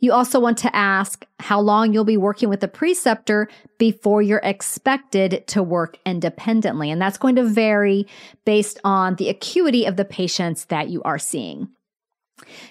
You 0.00 0.12
also 0.12 0.40
want 0.40 0.58
to 0.58 0.74
ask 0.74 1.24
how 1.40 1.60
long 1.60 1.92
you'll 1.92 2.04
be 2.04 2.16
working 2.16 2.48
with 2.48 2.62
a 2.62 2.68
preceptor 2.68 3.48
before 3.78 4.22
you're 4.22 4.40
expected 4.42 5.44
to 5.48 5.62
work 5.62 5.98
independently. 6.04 6.90
And 6.90 7.00
that's 7.00 7.18
going 7.18 7.36
to 7.36 7.44
vary 7.44 8.06
based 8.44 8.80
on 8.84 9.16
the 9.16 9.28
acuity 9.28 9.86
of 9.86 9.96
the 9.96 10.04
patients 10.04 10.66
that 10.66 10.88
you 10.88 11.02
are 11.02 11.18
seeing. 11.18 11.68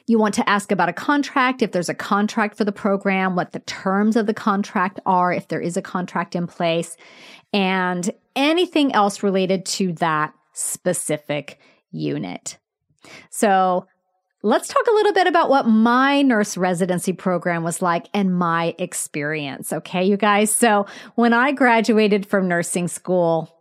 You 0.07 0.19
want 0.19 0.35
to 0.35 0.47
ask 0.49 0.71
about 0.71 0.89
a 0.89 0.93
contract, 0.93 1.61
if 1.61 1.71
there's 1.71 1.89
a 1.89 1.95
contract 1.95 2.57
for 2.57 2.65
the 2.65 2.71
program, 2.71 3.35
what 3.35 3.53
the 3.53 3.59
terms 3.59 4.15
of 4.15 4.27
the 4.27 4.33
contract 4.33 4.99
are, 5.05 5.31
if 5.31 5.47
there 5.47 5.61
is 5.61 5.77
a 5.77 5.81
contract 5.81 6.35
in 6.35 6.47
place, 6.47 6.97
and 7.53 8.11
anything 8.35 8.93
else 8.93 9.23
related 9.23 9.65
to 9.65 9.93
that 9.93 10.33
specific 10.53 11.59
unit. 11.91 12.57
So 13.29 13.87
let's 14.43 14.67
talk 14.67 14.85
a 14.87 14.93
little 14.93 15.13
bit 15.13 15.25
about 15.25 15.49
what 15.49 15.67
my 15.67 16.21
nurse 16.21 16.57
residency 16.57 17.13
program 17.13 17.63
was 17.63 17.81
like 17.81 18.07
and 18.13 18.37
my 18.37 18.75
experience. 18.77 19.71
Okay, 19.71 20.03
you 20.03 20.17
guys. 20.17 20.53
So 20.53 20.85
when 21.15 21.33
I 21.33 21.53
graduated 21.53 22.25
from 22.25 22.49
nursing 22.49 22.89
school, 22.89 23.57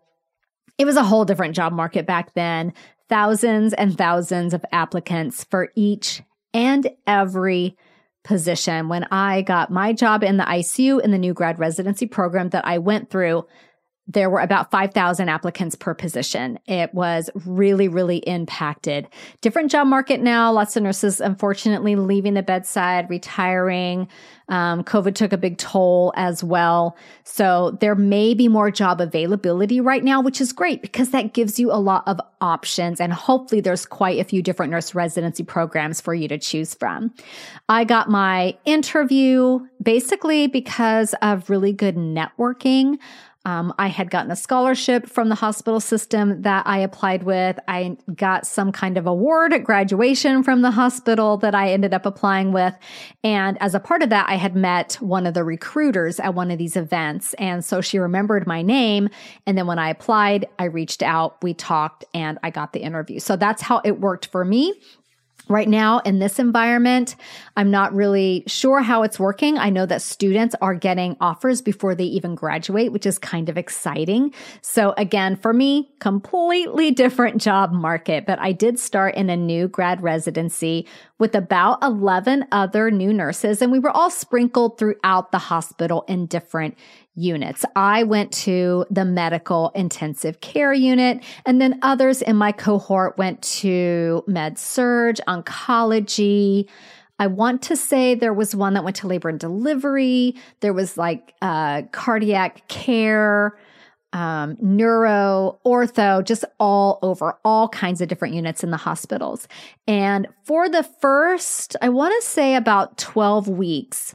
it 0.78 0.84
was 0.84 0.96
a 0.96 1.04
whole 1.04 1.24
different 1.24 1.54
job 1.54 1.72
market 1.72 2.04
back 2.04 2.34
then. 2.34 2.72
Thousands 3.08 3.72
and 3.74 3.96
thousands 3.96 4.52
of 4.52 4.64
applicants 4.72 5.44
for 5.44 5.70
each 5.76 6.22
and 6.52 6.90
every 7.06 7.76
position. 8.24 8.88
When 8.88 9.04
I 9.04 9.42
got 9.42 9.70
my 9.70 9.92
job 9.92 10.24
in 10.24 10.36
the 10.36 10.44
ICU 10.44 11.00
in 11.00 11.12
the 11.12 11.18
new 11.18 11.32
grad 11.32 11.58
residency 11.58 12.06
program 12.06 12.48
that 12.50 12.66
I 12.66 12.78
went 12.78 13.10
through, 13.10 13.46
there 14.12 14.30
were 14.30 14.40
about 14.40 14.70
5,000 14.70 15.28
applicants 15.28 15.74
per 15.74 15.94
position. 15.94 16.58
It 16.66 16.92
was 16.94 17.30
really, 17.46 17.88
really 17.88 18.18
impacted. 18.18 19.08
Different 19.40 19.70
job 19.70 19.86
market 19.86 20.20
now. 20.20 20.52
Lots 20.52 20.76
of 20.76 20.82
nurses, 20.82 21.20
unfortunately, 21.20 21.96
leaving 21.96 22.34
the 22.34 22.42
bedside, 22.42 23.08
retiring. 23.10 24.08
Um, 24.48 24.84
COVID 24.84 25.14
took 25.14 25.32
a 25.32 25.38
big 25.38 25.56
toll 25.56 26.12
as 26.16 26.44
well. 26.44 26.96
So 27.24 27.78
there 27.80 27.94
may 27.94 28.34
be 28.34 28.48
more 28.48 28.70
job 28.70 29.00
availability 29.00 29.80
right 29.80 30.04
now, 30.04 30.20
which 30.20 30.40
is 30.40 30.52
great 30.52 30.82
because 30.82 31.10
that 31.10 31.32
gives 31.32 31.58
you 31.58 31.72
a 31.72 31.80
lot 31.80 32.06
of 32.06 32.20
options. 32.40 33.00
And 33.00 33.12
hopefully 33.12 33.60
there's 33.60 33.86
quite 33.86 34.20
a 34.20 34.24
few 34.24 34.42
different 34.42 34.72
nurse 34.72 34.94
residency 34.94 35.42
programs 35.42 36.00
for 36.00 36.14
you 36.14 36.28
to 36.28 36.38
choose 36.38 36.74
from. 36.74 37.14
I 37.68 37.84
got 37.84 38.10
my 38.10 38.56
interview 38.64 39.60
basically 39.82 40.48
because 40.48 41.14
of 41.22 41.48
really 41.48 41.72
good 41.72 41.96
networking. 41.96 42.98
Um, 43.44 43.74
I 43.78 43.88
had 43.88 44.10
gotten 44.10 44.30
a 44.30 44.36
scholarship 44.36 45.08
from 45.08 45.28
the 45.28 45.34
hospital 45.34 45.80
system 45.80 46.42
that 46.42 46.66
I 46.66 46.78
applied 46.78 47.24
with. 47.24 47.58
I 47.66 47.96
got 48.14 48.46
some 48.46 48.70
kind 48.70 48.96
of 48.96 49.06
award 49.06 49.52
at 49.52 49.64
graduation 49.64 50.42
from 50.44 50.62
the 50.62 50.70
hospital 50.70 51.36
that 51.38 51.54
I 51.54 51.72
ended 51.72 51.92
up 51.92 52.06
applying 52.06 52.52
with. 52.52 52.74
And 53.24 53.60
as 53.60 53.74
a 53.74 53.80
part 53.80 54.02
of 54.02 54.10
that, 54.10 54.28
I 54.28 54.36
had 54.36 54.54
met 54.54 54.94
one 55.00 55.26
of 55.26 55.34
the 55.34 55.42
recruiters 55.42 56.20
at 56.20 56.34
one 56.34 56.50
of 56.50 56.58
these 56.58 56.76
events. 56.76 57.34
And 57.34 57.64
so 57.64 57.80
she 57.80 57.98
remembered 57.98 58.46
my 58.46 58.62
name. 58.62 59.08
And 59.46 59.58
then 59.58 59.66
when 59.66 59.78
I 59.78 59.90
applied, 59.90 60.46
I 60.58 60.64
reached 60.64 61.02
out, 61.02 61.42
we 61.42 61.54
talked, 61.54 62.04
and 62.14 62.38
I 62.44 62.50
got 62.50 62.72
the 62.72 62.80
interview. 62.80 63.18
So 63.18 63.36
that's 63.36 63.62
how 63.62 63.80
it 63.84 64.00
worked 64.00 64.26
for 64.26 64.44
me. 64.44 64.74
Right 65.52 65.68
now, 65.68 65.98
in 65.98 66.18
this 66.18 66.38
environment, 66.38 67.14
I'm 67.58 67.70
not 67.70 67.94
really 67.94 68.42
sure 68.46 68.80
how 68.80 69.02
it's 69.02 69.20
working. 69.20 69.58
I 69.58 69.68
know 69.68 69.84
that 69.84 70.00
students 70.00 70.54
are 70.62 70.74
getting 70.74 71.14
offers 71.20 71.60
before 71.60 71.94
they 71.94 72.04
even 72.04 72.34
graduate, 72.34 72.90
which 72.90 73.04
is 73.04 73.18
kind 73.18 73.50
of 73.50 73.58
exciting. 73.58 74.32
So, 74.62 74.94
again, 74.96 75.36
for 75.36 75.52
me, 75.52 75.92
completely 76.00 76.90
different 77.02 77.38
job 77.38 77.70
market, 77.70 78.24
but 78.24 78.38
I 78.38 78.52
did 78.52 78.78
start 78.78 79.14
in 79.14 79.28
a 79.28 79.36
new 79.36 79.68
grad 79.68 80.02
residency 80.02 80.86
with 81.22 81.36
about 81.36 81.80
11 81.84 82.44
other 82.50 82.90
new 82.90 83.12
nurses, 83.12 83.62
and 83.62 83.70
we 83.70 83.78
were 83.78 83.92
all 83.92 84.10
sprinkled 84.10 84.76
throughout 84.76 85.30
the 85.30 85.38
hospital 85.38 86.04
in 86.08 86.26
different 86.26 86.76
units. 87.14 87.64
I 87.76 88.02
went 88.02 88.32
to 88.32 88.84
the 88.90 89.04
medical 89.04 89.70
intensive 89.76 90.40
care 90.40 90.72
unit, 90.72 91.22
and 91.46 91.60
then 91.60 91.78
others 91.80 92.22
in 92.22 92.34
my 92.34 92.50
cohort 92.50 93.18
went 93.18 93.40
to 93.60 94.24
med 94.26 94.58
surg, 94.58 95.18
oncology. 95.28 96.68
I 97.20 97.28
want 97.28 97.62
to 97.62 97.76
say 97.76 98.16
there 98.16 98.34
was 98.34 98.56
one 98.56 98.74
that 98.74 98.82
went 98.82 98.96
to 98.96 99.06
labor 99.06 99.28
and 99.28 99.38
delivery. 99.38 100.34
There 100.58 100.72
was 100.72 100.98
like 100.98 101.34
uh, 101.40 101.82
cardiac 101.92 102.66
care, 102.66 103.56
um, 104.12 104.56
neuro, 104.60 105.58
ortho, 105.64 106.24
just 106.24 106.44
all 106.60 106.98
over, 107.02 107.38
all 107.44 107.68
kinds 107.68 108.00
of 108.00 108.08
different 108.08 108.34
units 108.34 108.62
in 108.62 108.70
the 108.70 108.76
hospitals. 108.76 109.48
And 109.86 110.28
for 110.44 110.68
the 110.68 110.82
first, 110.82 111.76
I 111.80 111.88
want 111.88 112.14
to 112.20 112.28
say 112.28 112.54
about 112.54 112.98
12 112.98 113.48
weeks, 113.48 114.14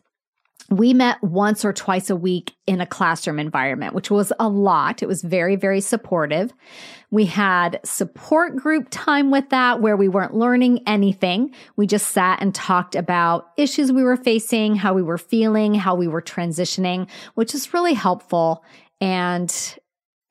we 0.69 0.93
met 0.93 1.23
once 1.23 1.63
or 1.63 1.71
twice 1.71 2.10
a 2.10 2.15
week 2.15 2.53
in 2.65 2.81
a 2.81 2.86
classroom 2.86 3.39
environment, 3.39 3.93
which 3.93 4.12
was 4.12 4.33
a 4.38 4.49
lot. 4.49 5.01
It 5.01 5.07
was 5.07 5.21
very, 5.21 5.55
very 5.55 5.79
supportive. 5.79 6.53
We 7.10 7.25
had 7.25 7.79
support 7.86 8.57
group 8.57 8.88
time 8.91 9.31
with 9.31 9.49
that 9.49 9.79
where 9.79 9.95
we 9.95 10.10
weren't 10.10 10.36
learning 10.36 10.83
anything. 10.86 11.53
We 11.77 11.88
just 11.88 12.07
sat 12.07 12.41
and 12.41 12.53
talked 12.53 12.95
about 12.95 13.51
issues 13.55 13.93
we 13.93 14.03
were 14.03 14.17
facing, 14.17 14.75
how 14.75 14.93
we 14.93 15.03
were 15.03 15.17
feeling, 15.17 15.73
how 15.73 15.95
we 15.95 16.07
were 16.10 16.21
transitioning, 16.21 17.07
which 17.36 17.55
is 17.55 17.73
really 17.73 17.93
helpful. 17.93 18.65
And 18.99 19.77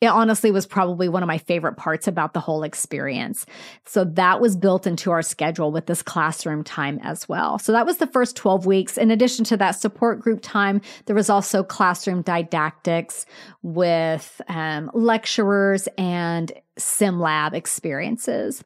it 0.00 0.08
honestly 0.08 0.50
was 0.50 0.66
probably 0.66 1.08
one 1.08 1.22
of 1.22 1.26
my 1.26 1.38
favorite 1.38 1.76
parts 1.76 2.06
about 2.06 2.34
the 2.34 2.40
whole 2.40 2.62
experience. 2.64 3.46
So 3.86 4.04
that 4.04 4.40
was 4.40 4.54
built 4.54 4.86
into 4.86 5.10
our 5.10 5.22
schedule 5.22 5.72
with 5.72 5.86
this 5.86 6.02
classroom 6.02 6.64
time 6.64 7.00
as 7.02 7.26
well. 7.28 7.58
So 7.58 7.72
that 7.72 7.86
was 7.86 7.96
the 7.96 8.06
first 8.06 8.36
12 8.36 8.66
weeks. 8.66 8.98
In 8.98 9.10
addition 9.10 9.44
to 9.46 9.56
that 9.56 9.72
support 9.72 10.20
group 10.20 10.40
time, 10.42 10.82
there 11.06 11.16
was 11.16 11.30
also 11.30 11.62
classroom 11.62 12.20
didactics 12.20 13.24
with 13.62 14.40
um, 14.48 14.90
lecturers 14.92 15.88
and 15.96 16.52
sim 16.78 17.20
lab 17.20 17.54
experiences. 17.54 18.62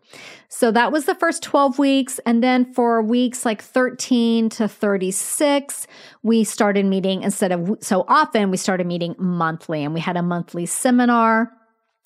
So 0.49 0.71
that 0.73 0.93
was 0.93 1.05
the 1.05 1.15
first 1.15 1.43
12 1.43 1.79
weeks. 1.79 2.19
And 2.27 2.43
then 2.43 2.73
for 2.73 3.03
weeks 3.03 3.45
like 3.45 3.63
13 3.63 4.49
to 4.51 4.69
36, 4.69 5.87
we 6.23 6.45
started 6.45 6.87
meeting 6.87 7.23
instead 7.23 7.53
of 7.53 7.79
so 7.81 8.05
often, 8.09 8.51
we 8.51 8.57
started 8.57 8.87
meeting 8.87 9.15
monthly 9.19 9.85
and 9.85 9.95
we 9.95 10.01
had 10.01 10.17
a 10.17 10.23
monthly 10.23 10.67
seminar. 10.67 11.53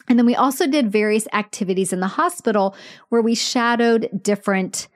And 0.09 0.19
then 0.19 0.27
we 0.27 0.35
also 0.35 0.67
did 0.67 0.93
various 0.93 1.27
activities 1.33 1.93
in 1.93 2.01
the 2.01 2.07
hospital 2.07 2.77
where 3.09 3.23
we 3.23 3.35
shadowed 3.35 4.11
different 4.23 4.89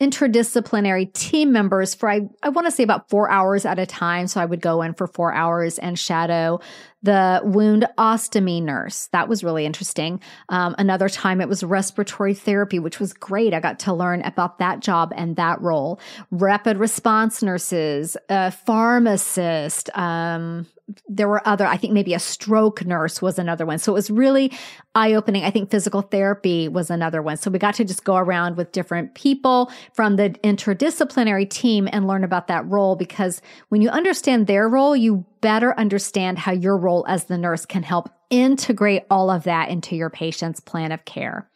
interdisciplinary 0.00 1.12
team 1.12 1.52
members 1.52 1.94
for 1.94 2.08
I, 2.08 2.22
I 2.42 2.48
want 2.48 2.66
to 2.66 2.70
say 2.70 2.82
about 2.82 3.10
four 3.10 3.30
hours 3.30 3.66
at 3.66 3.78
a 3.78 3.84
time. 3.84 4.26
So 4.26 4.40
I 4.40 4.46
would 4.46 4.62
go 4.62 4.80
in 4.80 4.94
for 4.94 5.06
four 5.06 5.32
hours 5.32 5.78
and 5.78 5.98
shadow 5.98 6.60
the 7.02 7.40
wound 7.44 7.86
ostomy 7.98 8.62
nurse. 8.62 9.08
That 9.12 9.28
was 9.28 9.42
really 9.42 9.64
interesting. 9.64 10.20
Um, 10.48 10.74
another 10.78 11.08
time 11.08 11.40
it 11.40 11.48
was 11.48 11.62
respiratory 11.62 12.34
therapy, 12.34 12.78
which 12.78 13.00
was 13.00 13.12
great. 13.12 13.54
I 13.54 13.60
got 13.60 13.78
to 13.80 13.94
learn 13.94 14.22
about 14.22 14.58
that 14.58 14.80
job 14.80 15.12
and 15.16 15.36
that 15.36 15.60
role. 15.60 16.00
Rapid 16.30 16.78
response 16.78 17.42
nurses, 17.42 18.16
a 18.28 18.50
pharmacist, 18.50 19.90
um, 19.96 20.66
there 21.08 21.28
were 21.28 21.46
other, 21.46 21.66
I 21.66 21.76
think 21.76 21.92
maybe 21.92 22.14
a 22.14 22.18
stroke 22.18 22.84
nurse 22.84 23.20
was 23.20 23.38
another 23.38 23.66
one. 23.66 23.78
So 23.78 23.92
it 23.92 23.94
was 23.94 24.10
really 24.10 24.52
eye 24.94 25.14
opening. 25.14 25.44
I 25.44 25.50
think 25.50 25.70
physical 25.70 26.02
therapy 26.02 26.68
was 26.68 26.90
another 26.90 27.22
one. 27.22 27.36
So 27.36 27.50
we 27.50 27.58
got 27.58 27.74
to 27.74 27.84
just 27.84 28.04
go 28.04 28.16
around 28.16 28.56
with 28.56 28.72
different 28.72 29.14
people 29.14 29.70
from 29.94 30.16
the 30.16 30.30
interdisciplinary 30.44 31.48
team 31.48 31.88
and 31.92 32.06
learn 32.06 32.24
about 32.24 32.48
that 32.48 32.66
role 32.66 32.96
because 32.96 33.42
when 33.68 33.82
you 33.82 33.88
understand 33.90 34.46
their 34.46 34.68
role, 34.68 34.96
you 34.96 35.24
better 35.40 35.78
understand 35.78 36.38
how 36.38 36.52
your 36.52 36.76
role 36.76 37.04
as 37.08 37.24
the 37.24 37.38
nurse 37.38 37.66
can 37.66 37.82
help 37.82 38.08
integrate 38.30 39.02
all 39.10 39.30
of 39.30 39.44
that 39.44 39.68
into 39.68 39.96
your 39.96 40.10
patient's 40.10 40.60
plan 40.60 40.92
of 40.92 41.04
care. 41.04 41.49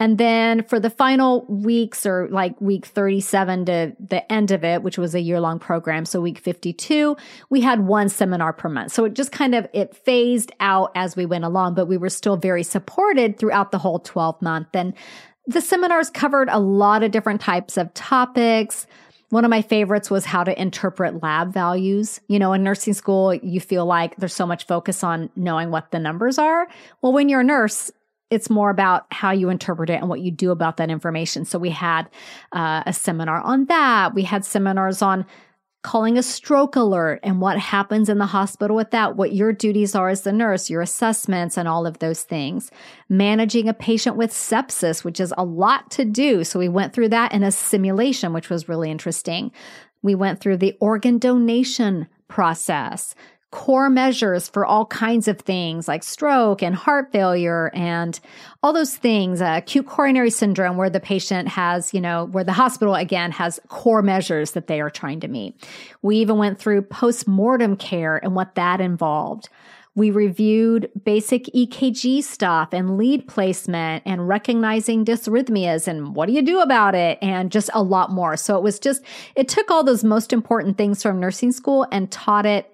And 0.00 0.16
then 0.16 0.62
for 0.62 0.78
the 0.78 0.90
final 0.90 1.44
weeks 1.46 2.06
or 2.06 2.28
like 2.30 2.60
week 2.60 2.86
37 2.86 3.66
to 3.66 3.96
the 3.98 4.32
end 4.32 4.52
of 4.52 4.64
it, 4.64 4.82
which 4.82 4.96
was 4.96 5.14
a 5.14 5.20
year 5.20 5.40
long 5.40 5.58
program. 5.58 6.04
So 6.04 6.20
week 6.20 6.38
52, 6.38 7.16
we 7.50 7.60
had 7.60 7.86
one 7.86 8.08
seminar 8.08 8.52
per 8.52 8.68
month. 8.68 8.92
So 8.92 9.04
it 9.04 9.14
just 9.14 9.32
kind 9.32 9.54
of, 9.54 9.66
it 9.72 9.96
phased 9.96 10.52
out 10.60 10.92
as 10.94 11.16
we 11.16 11.26
went 11.26 11.44
along, 11.44 11.74
but 11.74 11.86
we 11.86 11.96
were 11.96 12.10
still 12.10 12.36
very 12.36 12.62
supported 12.62 13.38
throughout 13.38 13.72
the 13.72 13.78
whole 13.78 13.98
12 13.98 14.40
month. 14.40 14.68
And 14.74 14.94
the 15.46 15.60
seminars 15.60 16.10
covered 16.10 16.48
a 16.48 16.60
lot 16.60 17.02
of 17.02 17.10
different 17.10 17.40
types 17.40 17.76
of 17.76 17.92
topics, 17.94 18.86
one 19.30 19.44
of 19.44 19.50
my 19.50 19.60
favorites 19.60 20.10
was 20.10 20.24
how 20.24 20.42
to 20.42 20.60
interpret 20.60 21.22
lab 21.22 21.52
values. 21.52 22.20
You 22.28 22.38
know, 22.38 22.54
in 22.54 22.62
nursing 22.62 22.94
school, 22.94 23.34
you 23.34 23.60
feel 23.60 23.84
like 23.84 24.16
there's 24.16 24.34
so 24.34 24.46
much 24.46 24.66
focus 24.66 25.04
on 25.04 25.28
knowing 25.36 25.70
what 25.70 25.90
the 25.90 25.98
numbers 25.98 26.38
are. 26.38 26.66
Well, 27.02 27.12
when 27.12 27.28
you're 27.28 27.40
a 27.40 27.44
nurse, 27.44 27.90
it's 28.30 28.50
more 28.50 28.70
about 28.70 29.06
how 29.10 29.30
you 29.30 29.48
interpret 29.48 29.90
it 29.90 30.00
and 30.00 30.08
what 30.08 30.20
you 30.20 30.30
do 30.30 30.50
about 30.50 30.76
that 30.76 30.90
information. 30.90 31.44
So 31.44 31.58
we 31.58 31.70
had 31.70 32.08
uh, 32.52 32.82
a 32.86 32.92
seminar 32.92 33.40
on 33.40 33.66
that. 33.66 34.14
We 34.14 34.22
had 34.22 34.44
seminars 34.44 35.02
on 35.02 35.26
calling 35.82 36.18
a 36.18 36.22
stroke 36.22 36.76
alert 36.76 37.20
and 37.22 37.40
what 37.40 37.58
happens 37.58 38.08
in 38.08 38.18
the 38.18 38.26
hospital 38.26 38.76
with 38.76 38.90
that, 38.90 39.16
what 39.16 39.32
your 39.32 39.52
duties 39.52 39.94
are 39.94 40.08
as 40.08 40.22
the 40.22 40.32
nurse, 40.32 40.68
your 40.68 40.82
assessments, 40.82 41.56
and 41.56 41.68
all 41.68 41.86
of 41.86 42.00
those 42.00 42.24
things. 42.24 42.70
Managing 43.08 43.68
a 43.68 43.74
patient 43.74 44.16
with 44.16 44.30
sepsis, 44.30 45.04
which 45.04 45.20
is 45.20 45.32
a 45.38 45.44
lot 45.44 45.90
to 45.92 46.04
do. 46.04 46.44
So 46.44 46.58
we 46.58 46.68
went 46.68 46.92
through 46.92 47.10
that 47.10 47.32
in 47.32 47.42
a 47.42 47.52
simulation, 47.52 48.32
which 48.32 48.50
was 48.50 48.68
really 48.68 48.90
interesting. 48.90 49.52
We 50.02 50.14
went 50.14 50.40
through 50.40 50.58
the 50.58 50.76
organ 50.80 51.18
donation 51.18 52.08
process 52.26 53.14
core 53.50 53.88
measures 53.88 54.48
for 54.48 54.66
all 54.66 54.84
kinds 54.86 55.26
of 55.26 55.38
things 55.38 55.88
like 55.88 56.02
stroke 56.02 56.62
and 56.62 56.74
heart 56.74 57.10
failure 57.12 57.70
and 57.72 58.20
all 58.62 58.74
those 58.74 58.96
things, 58.96 59.40
uh, 59.40 59.54
acute 59.56 59.86
coronary 59.86 60.30
syndrome, 60.30 60.76
where 60.76 60.90
the 60.90 61.00
patient 61.00 61.48
has, 61.48 61.94
you 61.94 62.00
know, 62.00 62.26
where 62.26 62.44
the 62.44 62.52
hospital 62.52 62.94
again 62.94 63.30
has 63.32 63.58
core 63.68 64.02
measures 64.02 64.50
that 64.50 64.66
they 64.66 64.80
are 64.80 64.90
trying 64.90 65.20
to 65.20 65.28
meet. 65.28 65.66
We 66.02 66.18
even 66.18 66.36
went 66.36 66.58
through 66.58 66.82
post 66.82 67.26
mortem 67.26 67.76
care 67.76 68.18
and 68.22 68.34
what 68.34 68.54
that 68.56 68.80
involved. 68.80 69.48
We 69.94 70.12
reviewed 70.12 70.90
basic 71.04 71.46
EKG 71.46 72.22
stuff 72.22 72.68
and 72.72 72.96
lead 72.98 73.26
placement 73.26 74.04
and 74.06 74.28
recognizing 74.28 75.04
dysrhythmias 75.04 75.88
and 75.88 76.14
what 76.14 76.26
do 76.26 76.34
you 76.34 76.42
do 76.42 76.60
about 76.60 76.94
it 76.94 77.18
and 77.20 77.50
just 77.50 77.68
a 77.74 77.82
lot 77.82 78.12
more. 78.12 78.36
So 78.36 78.56
it 78.56 78.62
was 78.62 78.78
just, 78.78 79.02
it 79.34 79.48
took 79.48 79.72
all 79.72 79.82
those 79.82 80.04
most 80.04 80.32
important 80.32 80.78
things 80.78 81.02
from 81.02 81.18
nursing 81.18 81.50
school 81.50 81.84
and 81.90 82.12
taught 82.12 82.46
it 82.46 82.72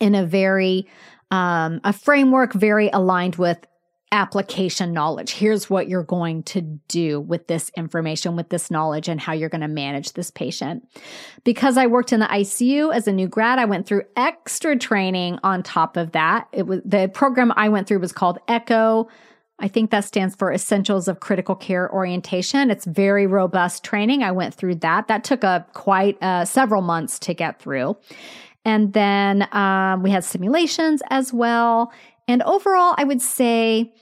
in 0.00 0.14
a 0.14 0.24
very, 0.24 0.86
um, 1.30 1.80
a 1.84 1.92
framework 1.92 2.52
very 2.52 2.88
aligned 2.92 3.36
with 3.36 3.66
application 4.12 4.92
knowledge. 4.92 5.32
Here's 5.32 5.68
what 5.68 5.88
you're 5.88 6.04
going 6.04 6.44
to 6.44 6.60
do 6.60 7.20
with 7.20 7.48
this 7.48 7.70
information, 7.76 8.36
with 8.36 8.50
this 8.50 8.70
knowledge, 8.70 9.08
and 9.08 9.20
how 9.20 9.32
you're 9.32 9.48
going 9.48 9.62
to 9.62 9.68
manage 9.68 10.12
this 10.12 10.30
patient. 10.30 10.88
Because 11.44 11.76
I 11.76 11.86
worked 11.86 12.12
in 12.12 12.20
the 12.20 12.26
ICU 12.26 12.94
as 12.94 13.08
a 13.08 13.12
new 13.12 13.26
grad, 13.26 13.58
I 13.58 13.64
went 13.64 13.86
through 13.86 14.02
extra 14.16 14.78
training 14.78 15.38
on 15.42 15.62
top 15.62 15.96
of 15.96 16.12
that. 16.12 16.48
It 16.52 16.66
was 16.66 16.80
the 16.84 17.10
program 17.12 17.52
I 17.56 17.68
went 17.68 17.88
through 17.88 17.98
was 17.98 18.12
called 18.12 18.38
ECCO. 18.48 19.08
I 19.58 19.68
think 19.68 19.90
that 19.90 20.04
stands 20.04 20.36
for 20.36 20.52
Essentials 20.52 21.08
of 21.08 21.20
Critical 21.20 21.54
Care 21.54 21.90
Orientation. 21.92 22.70
It's 22.70 22.84
very 22.84 23.26
robust 23.26 23.82
training. 23.82 24.22
I 24.22 24.30
went 24.30 24.54
through 24.54 24.76
that. 24.76 25.08
That 25.08 25.24
took 25.24 25.42
a 25.44 25.66
quite 25.72 26.22
uh, 26.22 26.44
several 26.44 26.82
months 26.82 27.18
to 27.20 27.34
get 27.34 27.58
through. 27.58 27.96
And 28.66 28.92
then 28.92 29.46
um, 29.52 30.02
we 30.02 30.10
had 30.10 30.24
simulations 30.24 31.00
as 31.08 31.32
well. 31.32 31.92
And 32.26 32.42
overall, 32.42 32.96
I 32.98 33.04
would 33.04 33.22
say 33.22 33.94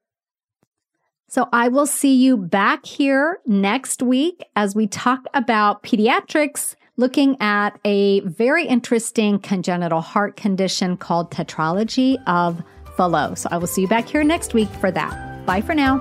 So 1.28 1.48
I 1.52 1.68
will 1.68 1.86
see 1.86 2.14
you 2.14 2.36
back 2.36 2.86
here 2.86 3.40
next 3.46 4.02
week 4.02 4.44
as 4.54 4.76
we 4.76 4.86
talk 4.86 5.24
about 5.34 5.82
pediatrics, 5.82 6.76
looking 6.96 7.36
at 7.40 7.78
a 7.84 8.20
very 8.20 8.66
interesting 8.66 9.38
congenital 9.40 10.00
heart 10.00 10.36
condition 10.36 10.96
called 10.96 11.30
tetralogy 11.30 12.16
of 12.26 12.62
Fallot. 12.96 13.38
So 13.38 13.48
I 13.50 13.58
will 13.58 13.66
see 13.66 13.82
you 13.82 13.88
back 13.88 14.08
here 14.08 14.24
next 14.24 14.54
week 14.54 14.68
for 14.80 14.90
that. 14.92 15.44
Bye 15.46 15.60
for 15.60 15.74
now. 15.74 15.98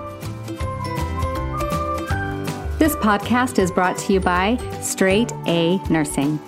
This 2.77 2.95
podcast 2.97 3.57
is 3.57 3.71
brought 3.71 3.97
to 3.99 4.13
you 4.13 4.19
by 4.19 4.57
Straight 4.81 5.31
A 5.47 5.79
Nursing. 5.89 6.39